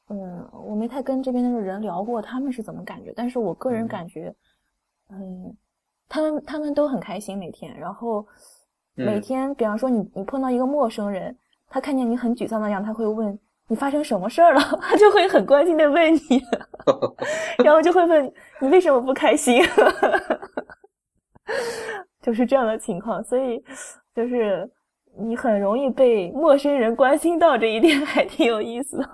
[0.07, 4.33] 嗯，我没太跟这边的人聊过他们是怎么感觉，但是我个人感觉，
[5.09, 5.53] 嗯。
[6.09, 8.23] 他们他们都很开心每天，然后
[8.93, 11.35] 每天，比方说你你碰到一个陌生人，
[11.67, 16.41] 他看见你很沮丧的样，他会问你发生什么事儿了，他 就会很关心的问你，
[17.63, 19.63] 然后就会问你为什么不开心，
[22.21, 23.63] 就是这样的情况，所以
[24.15, 24.69] 就是
[25.17, 29.09] 你很容易被陌生人关心到这一点，还挺有意思的。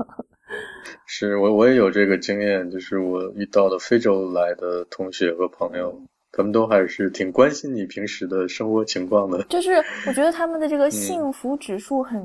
[1.06, 6.02] 是我我也有这个经验，就是我遇到的非洲来的同学和朋友。
[6.32, 9.44] 他们都还是挺关心你平时的生活情况的。
[9.46, 12.24] 就是我觉得他们的这个幸福指数很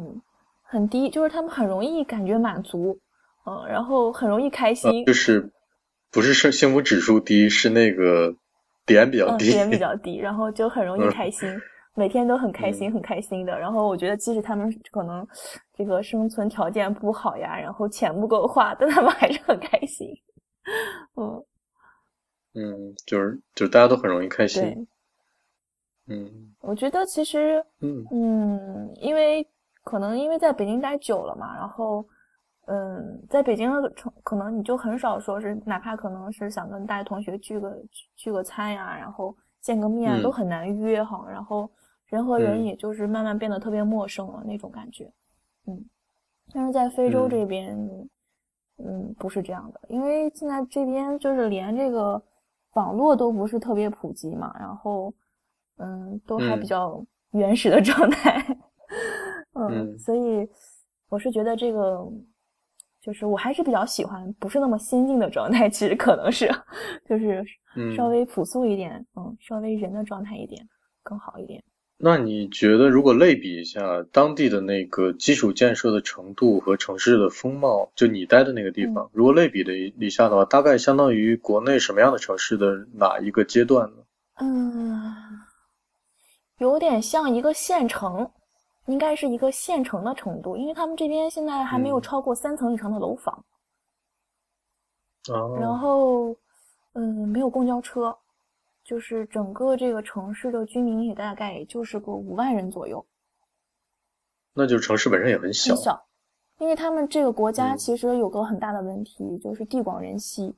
[0.74, 2.98] 很低，就是他们很容易感觉满足，
[3.46, 5.04] 嗯，然后很容易开心。
[5.06, 5.48] 就是
[6.10, 8.34] 不是是幸福指数低，是那个
[8.84, 11.48] 点比较低，点比较低， 然后就很容易开心，
[11.94, 13.56] 每天都很开心，很开心的。
[13.56, 15.24] 然后我觉得，即使他们可能
[15.76, 20.08] 这个生存条件不好呀，然后钱不够花，但他们还是很开心，
[21.14, 21.44] 嗯。
[22.56, 24.88] 嗯，就是就大家都很容易开心。
[26.06, 29.44] 嗯，我觉得其实，嗯嗯，因为
[29.84, 32.04] 可能因为在北京待久了嘛，然后
[32.66, 37.76] 嗯，在北京的城，可能你就很少说是，哪怕可能是想跟大学同学聚个
[38.16, 41.70] 聚个餐呀，然后见个面都很难约哈，然后
[42.06, 45.12] 人和人也就是慢慢变得特别陌生了那种感觉，
[45.66, 45.84] 嗯，
[46.54, 47.76] 但是在非洲这边，
[48.78, 52.22] 嗯，不是这样的，因为现在这边就是连这个
[52.74, 55.12] 网络都不是特别普及嘛，然后
[55.76, 58.42] 嗯，都还比较原始的状态，
[59.54, 60.48] 嗯，所以
[61.08, 62.06] 我是觉得这个。
[63.02, 66.50] 就是我还是比较喜欢不是那么先进的状态，其实可能是，
[67.06, 67.44] 就是
[67.94, 70.66] 稍微朴素一点，嗯，稍微人的状态一点
[71.02, 71.62] 更好一点。
[71.98, 83.96] 那你觉得如果类比一下当地的那个基础建设的程度和城市的风貌，就你待的那个地方，如果类比的一下的话，大概相当于国内什么样的城市的哪一个阶段呢？
[84.40, 85.14] 嗯，
[86.56, 88.30] 有点像一个县城。
[88.86, 93.44] 应该是一个县城的程度，因为他们这边现在还没有超过三层以上的楼房。
[95.30, 95.56] 哦。
[95.58, 96.36] 然后，
[96.92, 98.16] 嗯，没有公交车，
[98.84, 103.04] 就是整个这个城市的居民也大概也就是个五万人左右。
[104.52, 105.74] 那就是城市本身也很小。
[105.74, 106.06] 很小，
[106.58, 110.54] 因为他们这个国家其实有个很大的问题，就是地广人稀，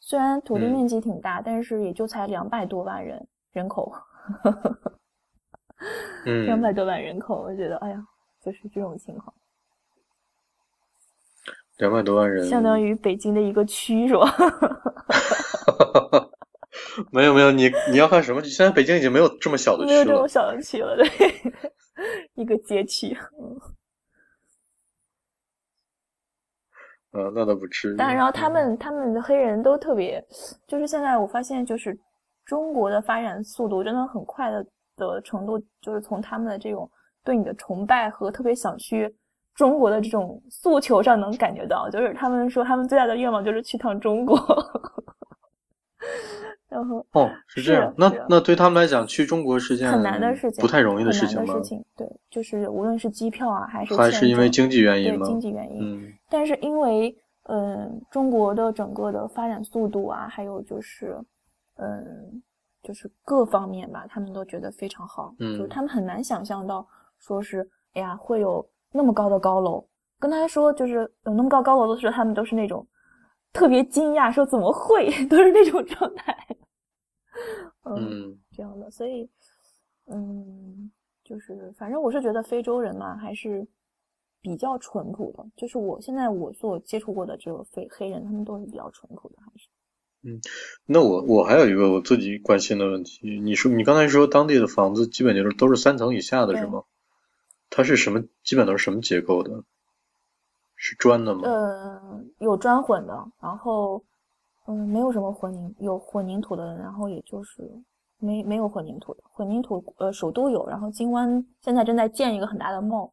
[0.00, 3.92] 虽然土地面积挺大，但是也就才两百多万人人口。
[6.46, 8.06] 两百多万人口，我觉得，哎呀，
[8.42, 9.32] 就是这种情况。
[11.78, 14.26] 两百多万人，相当于北京的一个区，是吧？
[17.12, 18.42] 没有没有，你你要看什么？
[18.42, 21.06] 现在北京已经没有这么小的区了，没有这么小的区了，对，
[22.34, 23.14] 一个街区。
[27.12, 27.96] 嗯，那倒不至于。
[27.96, 30.26] 但然后他们他们的黑人都特别，
[30.66, 31.98] 就是现在我发现，就是
[32.46, 34.66] 中国的发展速度真的很快的。
[34.96, 36.90] 的程度，就是从他们的这种
[37.24, 39.14] 对你的崇拜和特别想去
[39.54, 44.38] 中国的这种诉求上能感觉到，就是他们说他们最大的愿望就是去趟中国。
[46.68, 51.54] 然后哦，是这样，那那对他们来讲，去中国是件很难的事情，不太容易的事情吗？
[51.96, 55.26] 对，就是无论是机票啊，还是还是因为经济原因吗？
[55.26, 55.78] 经济原因。
[55.80, 56.12] 嗯。
[56.28, 61.16] 但是因为嗯，中国的整个的发展速度啊，还有就是
[61.76, 62.42] 嗯。
[62.86, 65.34] 就是各方面吧，他们都觉得非常好。
[65.40, 66.86] 嗯，就是他们很难想象到，
[67.18, 69.84] 说是哎呀会有那么高的高楼。
[70.20, 72.86] 跟他说就是有那么高高楼的时候，他们都是那种
[73.52, 76.32] 特别惊讶，说怎么会， 都是那种状态。
[77.82, 79.28] 嗯，这样的，所以
[80.06, 80.90] 嗯，
[81.24, 83.66] 就是反正我是觉得非洲人嘛，还是
[84.40, 85.44] 比较淳朴的。
[85.56, 89.68] 就是我现在我所接触过的这个非黑人，他们都是比较淳朴的，还是。
[90.28, 90.40] 嗯，
[90.86, 96.82] 那我我还有一个我自己关心的问题，你说你刚才说当地的房子基本就是都是三层以下的是吗？
[97.70, 98.24] 它是什么？
[98.42, 99.62] 基本都是什么结构的？
[100.74, 101.42] 是砖的吗？
[101.44, 104.02] 呃，有砖混的，然后
[104.66, 107.62] 嗯，没有什么混凝，有混凝土的，然后也就是
[108.18, 113.12] 没没有混凝土的，混凝土呃首都有，然后金湾现在正在建一个很大的 mall，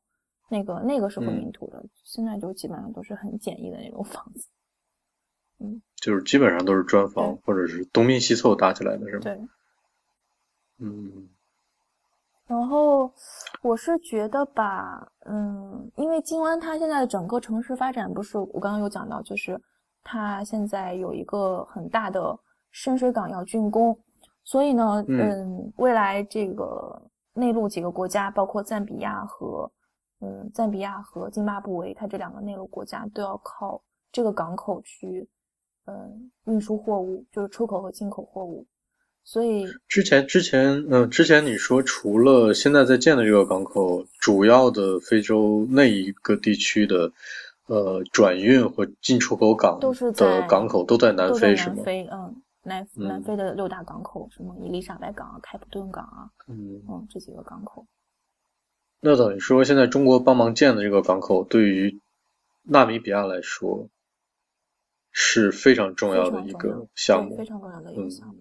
[0.50, 4.48] 那个那个是混凝土的，现在就基本上都是很简易的那种房子。
[5.60, 9.22] 嗯，就是基本上都是砖房，或者是东拼西凑搭起来的，是吗？
[9.24, 9.40] 对。
[10.80, 11.30] 嗯。
[12.46, 13.10] 然后
[13.62, 19.60] 我是觉得吧，嗯，因为金湾它现在的整个城市发展，不是我刚刚有讲到，就是
[20.04, 22.38] 它现在有一个很大的
[22.72, 23.98] 深水港要竣工，
[24.44, 27.02] 所以呢，嗯，未来这个
[27.34, 29.72] 内陆几个国家，包括赞比亚和
[30.20, 33.82] 嗯赞比亚和津巴布韦，它这两个内陆国家都要靠
[34.12, 35.28] 这个港口去。
[35.86, 38.66] 嗯，运输货物就是出口和进口货物，
[39.26, 47.12] 所以之前之前嗯，之前你说除了现在在建的这个港口，主要的非洲那一个地区的
[47.68, 51.76] 呃转运和进出口港都是的港口都在南非是吗？
[51.76, 57.86] 南非嗯，南南非的六大港口，什么伊丽莎白港啊、开普敦港啊，嗯嗯这几个港口。
[59.02, 62.00] 那等于说，现在中国帮忙建的这个港口，对于
[62.64, 63.90] 纳米比亚来说。
[65.14, 68.36] 是非常重要的一个项目，非常重要的一个项目。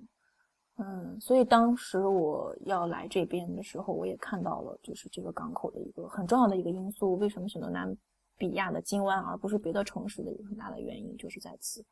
[0.79, 7.15] 嗯，所以当时我要来这边的时候，我也看到了，就是这个港口的一个很重要的一个因素。
[7.17, 7.95] 为什么选择南
[8.39, 11.85] 比亚的金湾而不是别的城市的一个很大的原因，就是在此。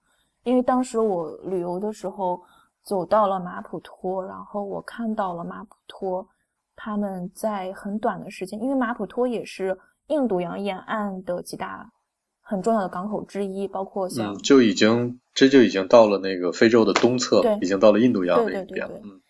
[0.44, 2.42] 因为当时我旅游的时候
[2.82, 6.26] 走到了马普托，然后我看到了马普托
[6.74, 11.92] 他们在很短的时间，因为马普托也是印度洋沿岸的几大。
[12.50, 19.00] 很重要的港口之一，包括像就已经这就已经到了那个非洲的东侧，已经到了印度洋那边了。
[19.04, 19.20] 嗯，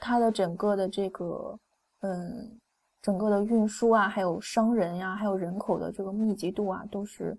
[0.00, 1.58] 它的整个的这个
[2.00, 2.58] 嗯，
[3.02, 7.36] 整个的运输啊，还有商人呀，还有人口的这个密集度啊，都是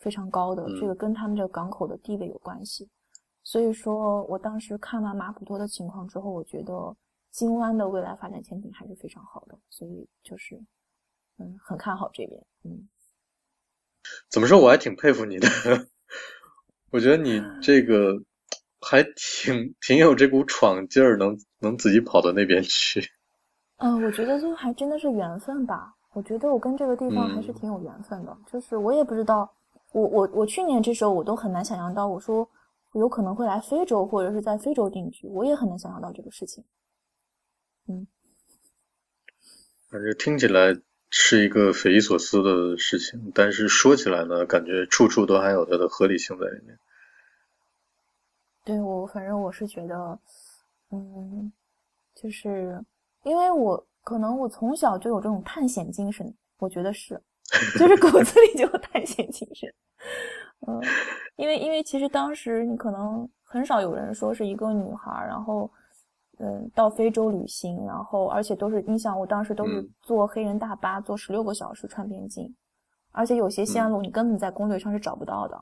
[0.00, 2.88] 非常高的，这个跟他们这个港口的地位有关系。
[3.44, 6.96] 所以说我当时看完马普托的情况之后，我觉得
[7.30, 10.60] 金湾的未来发展前景还是非常好的，所以就是
[11.38, 12.44] 嗯很看好这边。
[12.64, 12.88] 嗯，
[14.28, 15.48] 怎么说我还挺佩服你的，
[16.90, 18.22] 我觉得你这个
[18.80, 23.10] 还挺挺有这股闯劲儿，能能自己跑到那边去。
[23.76, 25.94] 嗯，我觉得就还真的是缘分吧。
[26.12, 29.50] 我觉得我跟这个地方还是挺有缘分的，就是我也不知道，
[29.92, 32.46] 我我我去年这时候我都很难想象到，我说
[32.92, 36.62] 有可能会来非洲或者是在非洲定居，我也很难想象到这个事情。
[37.88, 38.06] 嗯，
[39.90, 40.76] 反正听起来
[41.12, 46.76] 是一个匪夷所思的事情，但是说起来呢，感觉处处都还有它的合理性在里面。
[48.64, 50.18] 对我，反正我是觉得，
[50.90, 51.52] 嗯，
[52.16, 52.84] 就是
[53.22, 53.86] 因为我。
[54.04, 56.26] 可能我从小就有这种探险精神，
[56.58, 57.14] 我觉得是，
[57.78, 59.72] 就是骨子里就有探险精神。
[60.66, 60.82] 嗯，
[61.36, 65.70] 因为因为其实当时你可能很少有人说是一个女孩，然后
[66.38, 72.54] 嗯到非洲旅行，然后而且都是你想我当时都是坐黑人大巴，坐十六个小时穿边境，
[73.10, 75.60] 而且有些线路你根本在攻略上是找不到的，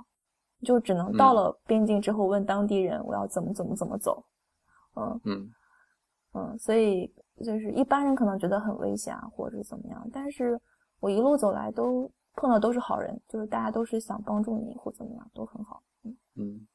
[0.62, 4.24] 就只能到了边境之后问当地人我要怎么怎么怎么走。
[4.96, 5.50] 嗯嗯
[6.34, 7.12] 嗯，所以。
[7.42, 10.60] 就是一般人可能觉得很危险啊，或者是怎么样，但是
[10.98, 15.82] 我一路走来都碰到都是好人，就是大家都是想帮助你或怎么样，都很好。
[16.04, 16.66] 嗯嗯，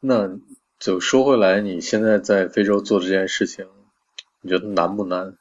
[0.00, 0.26] 那
[0.82, 3.64] 就说回来，你现在在非洲做这件事情，
[4.40, 5.32] 你觉得难不难？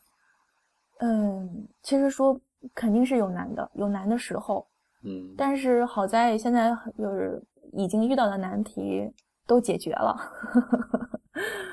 [1.00, 2.39] 嗯，其实说
[2.76, 4.68] 肯定是有难的，有难的时候。
[5.04, 7.42] 嗯，但是好在现在就是
[7.74, 9.12] 已经遇到的难题
[9.48, 10.16] 都解决了。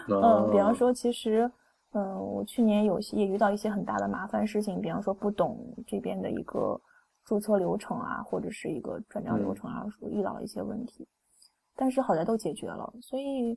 [0.09, 1.51] 嗯，比方说其实。
[1.93, 6.79] 嗯，我去年有些也遇到一些很大的麻烦事情，比方说不懂这边的一个
[7.25, 11.09] 注册流程啊，或者是一个转账流程啊，遇到了一些问题，
[11.79, 12.93] 但是好在都解决了。
[13.01, 13.57] 所以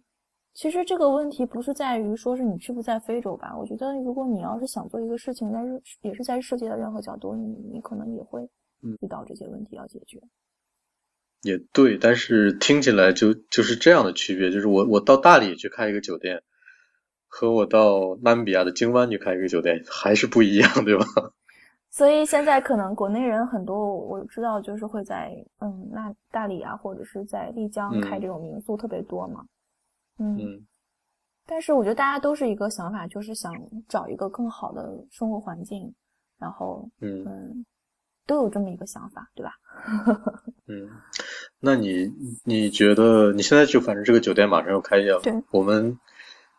[0.54, 3.58] 其实这个问题不是在于说是你去不在非洲吧？
[3.58, 8.48] 我觉得如果你要是想做一个事情，但是也是在世界的任何角度，你你可能也会
[9.02, 10.22] 遇到这些问题要解决。
[11.42, 16.44] 也对，但是听起来就就是这样的区别，就是我我到大理去开一个酒店。
[17.34, 21.06] 和我到纳米比亚的京湾去开一个酒店还是不一样，对吧？
[21.92, 29.46] 所以现在可能国内人很多，我知道就是会在嗯那大理啊，或者是在丽江开这种民宿特别多嘛。
[30.18, 30.66] 嗯。
[31.46, 33.54] 但是我觉得大家都是一个想法，就是想
[33.90, 35.94] 找一个更好的生活环境，
[36.40, 37.66] 然后嗯
[38.26, 39.52] 都有这么一个想法，对吧？
[40.68, 40.90] 嗯，
[41.60, 42.10] 那你
[42.46, 46.00] 你觉得你现在就反正这个酒店马上要开业了，对，我们。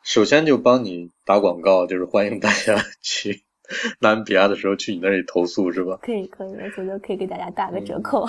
[0.05, 3.45] 首先就帮你打广告，就是欢迎大家 去
[4.01, 5.99] 南比亚的时候去你那里投诉，是吧？
[6.03, 8.27] 可以，可以，我觉得可以给大家打个折扣。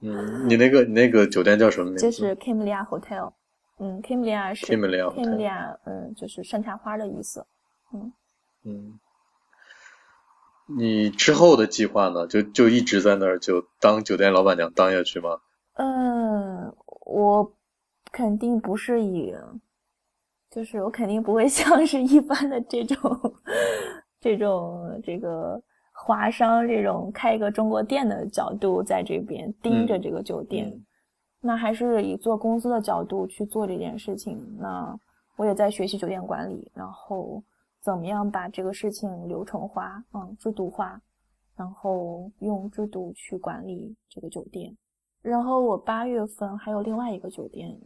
[0.00, 2.04] 嗯，你那个你那个酒店叫什么名字？
[2.04, 3.32] 就是 Kimlia Hotel。
[3.78, 7.46] 嗯，Kimlia 是 Kimlia，嗯，就是山茶花的意思。
[7.94, 8.12] 嗯
[8.64, 9.00] 嗯，
[10.78, 12.26] 你之后的计划呢？
[12.26, 15.38] 就就一直在那儿就当酒店老板娘当下去吗？
[15.74, 16.74] 嗯，
[17.06, 17.54] 我
[18.12, 19.34] 肯定不是以。
[20.50, 22.98] 就是我肯定不会像是一般的这种、
[24.20, 25.60] 这种这个
[25.92, 30.72] 华商这种开一个中国店的角度在这边盯着这个酒店，
[31.40, 34.38] 那还是以做公司的角度去做这件事情。
[34.58, 34.98] 那
[35.36, 37.42] 我也在学习酒店管理，然后
[37.80, 41.00] 怎么样把这个事情流程化、嗯制度化，
[41.56, 44.76] 然后用制度去管理这个酒店。
[45.22, 47.78] 然后我八月份还有另外一个酒店。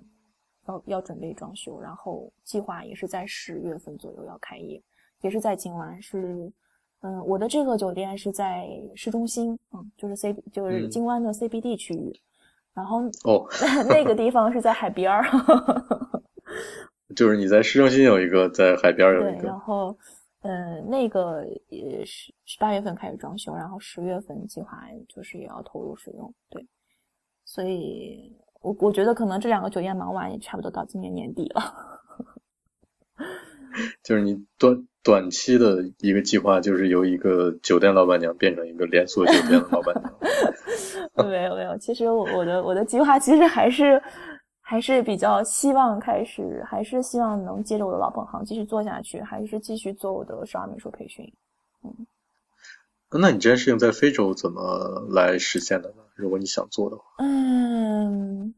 [0.66, 4.82] 要要准备装修，然后计划也是在十月份左右要开业，
[5.24, 6.52] 也是在金湾，是
[7.00, 12.20] 嗯，我的这个酒店是在市中心，嗯，就是 C 就是金湾的 CBD 区域，
[12.74, 13.48] 然后哦，
[13.88, 15.24] 那个地方是在海边儿，
[17.16, 19.96] 就是你在市中心有一个，在海边有一个，对，然后
[20.42, 26.64] 嗯，那个也是十八月份开始装修，然后十月份计划就是也要投入使用，对，
[27.44, 28.36] 所以。
[28.64, 32.00] 我我觉得可能这两个酒店忙完也差不多到今年年底了。
[34.02, 40.12] 就是你短短期的一个计划，就是由一个酒店老板娘变成一个连锁酒店的老板娘。
[41.28, 44.02] 没有没有，其实我我的我的计划其实还是
[44.60, 51.24] 还是比较希望开始，还是希望能接着我的老本行继续做下去，还是继续做我的少儿美术培训。
[51.84, 52.06] 嗯。
[53.20, 55.96] 那你这件事情在非洲怎么来实现的呢？
[56.16, 58.52] 如果你想做的话，嗯，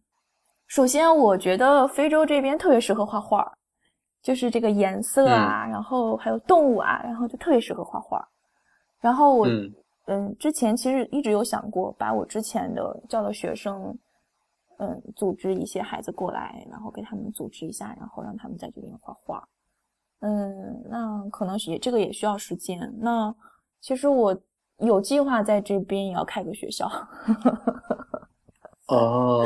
[0.67, 3.53] 首先我觉得非洲这边特别适合画画，
[4.27, 8.29] 就是这个颜色啊，然后还有动物啊，然后就特别适合画画。
[9.01, 9.47] 然后我
[10.07, 13.97] 嗯，之前其实一直有想过把我之前的教的学生，
[14.79, 19.49] 嗯，组织一些孩子过来，然后给他们组织一下，然后让他们在这边画画。
[20.23, 22.93] 嗯，那可能也这个也需要时间。
[22.99, 23.33] 那
[23.81, 24.37] 其实我
[24.79, 26.91] 有计划在这边也要开个学校。
[28.89, 29.45] 哦，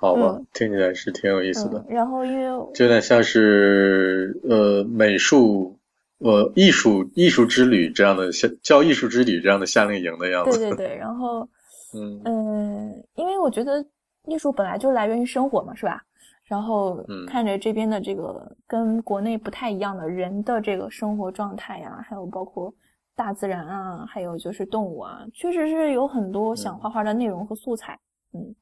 [0.00, 1.84] 好吧，听起来是挺有意思的。
[1.88, 5.78] 然后因为就有点像是呃美术
[6.18, 10.58] 呃艺术艺术之旅这样的夏叫艺术之旅这样的夏令营的样子。
[10.58, 11.48] 对对对，然后
[11.96, 13.82] 嗯嗯，因为我觉得
[14.26, 16.02] 艺术本来就来源于生活嘛，是吧？
[16.44, 22.70] 然后看着这边的这个跟国内不太一样的人的这个生活状态呀，还有包括
[23.16, 27.98] 大自然啊，还有就是动物啊，确实是有很多想画画的内容和素材。
[28.34, 28.54] 嗯。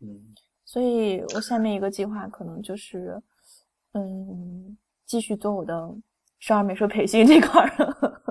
[0.00, 0.34] 嗯，
[0.64, 3.20] 所以我下面一个计划可能就是，
[3.92, 4.76] 嗯，
[5.06, 5.92] 继续做我的
[6.38, 7.76] 少儿美术培训这块儿。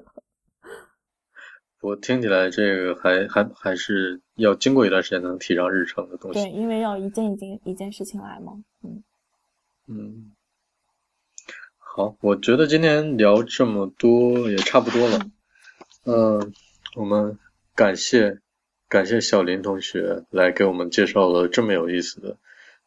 [1.81, 6.39] 我听起来这个还还还是要经过一段时间能提上日程的东西。
[6.39, 8.53] 对，因为要一件一件一件事情来嘛。
[8.83, 9.03] 嗯
[9.87, 10.31] 嗯，
[11.77, 15.19] 好，我觉得今天聊这么多也差不多了。
[16.05, 16.53] 嗯，
[16.95, 17.37] 我们
[17.75, 18.39] 感谢。
[18.89, 22.37] 感谢小林同学来给我们介绍了这么有意思的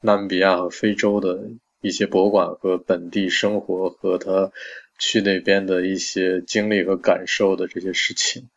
[0.01, 1.51] 纳米比亚和非洲的
[1.83, 4.51] 一些博物馆和本地生活和他
[4.99, 8.49] 去那边的一些经历和感受的这些事情。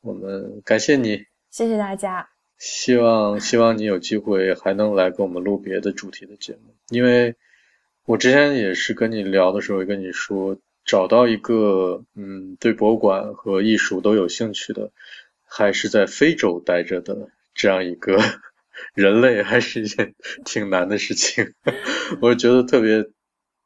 [0.00, 2.30] 我们感谢你，谢谢大家。
[2.58, 7.36] 希望希望你有机会还能来跟我们录别的主题的节目，因为
[8.06, 14.90] 我之前也是跟你聊的时候跟你说，找到一个嗯对博物馆和艺术都有兴趣的。
[15.48, 18.18] 还是在非洲待着的这样一个
[18.94, 21.54] 人类，还是一件 挺难的事情。
[22.22, 23.10] 我觉得特别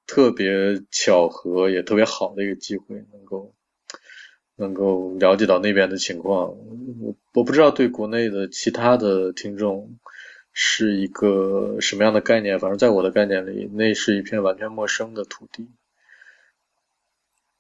[0.07, 3.55] 特别巧合，也特别好的一个机会，能够
[4.57, 6.51] 能够了解到那边的情况。
[7.01, 9.99] 我我不知道对国内的其他的听众
[10.53, 15.69] 是一个什么样的概念，反正在我的概念里，那是一片完全陌生的土地。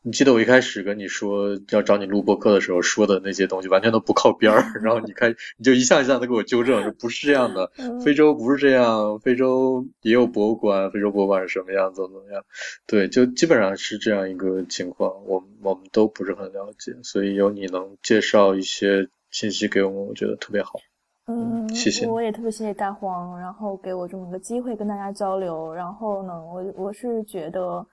[0.04, 4.64] 你记得我一开始跟你说要找你录播课的时候说的那些东西，完全都不靠边儿。
[4.82, 7.70] 然后你开，你就一项一项的给我纠正，说不是这样的，
[8.04, 12.44] 非洲不是这样，非洲也有博物馆，非洲博物馆是什么样，怎么怎么样？
[12.84, 20.80] 对，就基本上是这样一个情况，我我们都不是很了解，所以有你能介绍一些信息给我们，我觉得特别好。
[21.28, 22.08] 嗯，谢谢。
[22.08, 25.72] 我也特别谢谢大黄，然后给我这么个机会跟大家交流。
[25.72, 27.86] 然后呢，我我是觉得。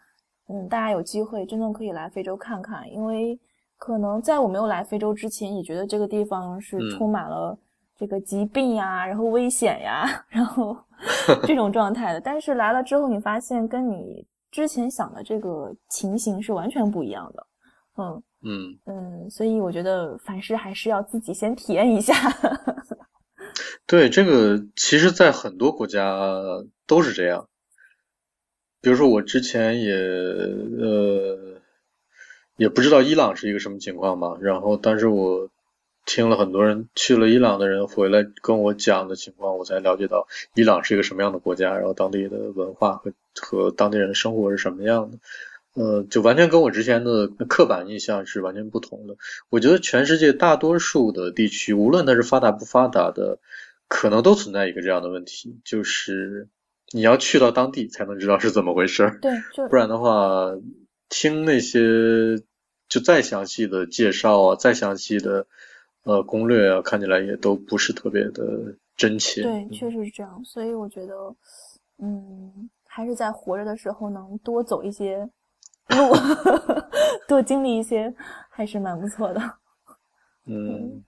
[0.50, 3.40] 嗯，大家有机会真的可以来非洲看看，因为
[3.78, 7.58] 可能在我没有来非洲之前，也觉得这个地方是充满了
[7.96, 10.76] 这个疾病呀，然后危险呀， 然后
[11.46, 12.20] 这种状态的。
[12.20, 17.48] 但是来了之后，你发现跟你之前想的这个情形是完全不一样的。
[17.98, 22.14] 嗯嗯嗯，所以我觉得凡事还是要自己先体验一下。
[23.86, 26.18] 对，这个其实，在很多国家
[26.88, 27.48] 都是这样。
[28.82, 31.38] 比如说，我之前也呃
[32.56, 35.50] 也不知道伊朗是一个什么情况嘛，然后但是我
[36.06, 45.18] 听了很多人去了伊朗的人回来跟我讲的情况，我才了解到伊朗是一个什么样的国家，然后当地的文化和和当地人的生活是什么样的，
[45.74, 49.18] 呃，就完全跟我之前的刻板印象是完全不同的。
[49.50, 53.40] 我觉得全世界大多数的地区，无论它是发达不发达的，
[53.90, 56.48] 可能都存在一个这样的问题，就是。
[56.92, 59.32] 你要去到当地才能知道是怎么回事儿，对，
[59.70, 60.52] 不然的话，
[61.08, 62.42] 听那些
[62.88, 65.46] 就再详细的介绍啊，再详细的
[66.04, 69.44] 呃攻略啊，看起来也都不是特别的真切。
[69.44, 70.44] 对，确实是这样。
[70.44, 71.14] 所以我觉得，
[72.00, 75.30] 嗯，还是在活着的时候能多走一些
[75.90, 75.96] 路，
[77.30, 78.12] 多经历一些，
[78.50, 79.42] 还是蛮不错的。
[80.46, 81.04] 嗯，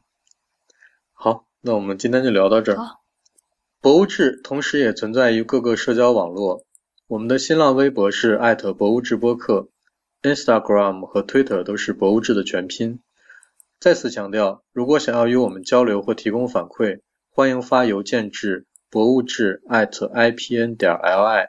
[1.13, 3.00] 好，那我们今天就聊到这儿。
[3.81, 6.63] 博物志同时也存在于各个社交网络，
[7.07, 9.69] 我们的新浪微博是艾特博物志播客
[10.21, 12.99] ，Instagram 和 Twitter 都是博物志的全拼。
[13.79, 16.99] 再次强调，如果想要与我们交流或提供反馈，
[17.31, 21.47] 欢迎发邮件至博物志 @ipn 点 li。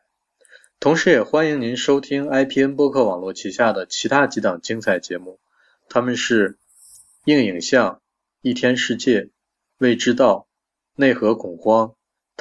[0.81, 5.39] 同时也欢迎您收听 IPN 播客网络旗下的其他几档精彩节目，
[5.91, 6.57] 他们是
[7.27, 8.01] 硬影像、
[8.41, 9.29] 一天世界、
[9.77, 10.47] 未知道、
[10.97, 11.93] 内核恐慌。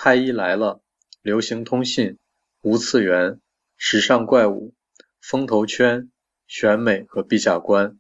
[0.04, 0.82] 太医来了，
[1.22, 2.18] 流行通信，
[2.62, 3.40] 无次元，
[3.78, 4.74] 时尚怪物，
[5.20, 6.10] 风投圈，
[6.48, 8.00] 选美和陛下观。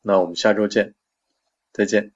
[0.00, 0.94] 那我们下周见，
[1.72, 2.12] 再见。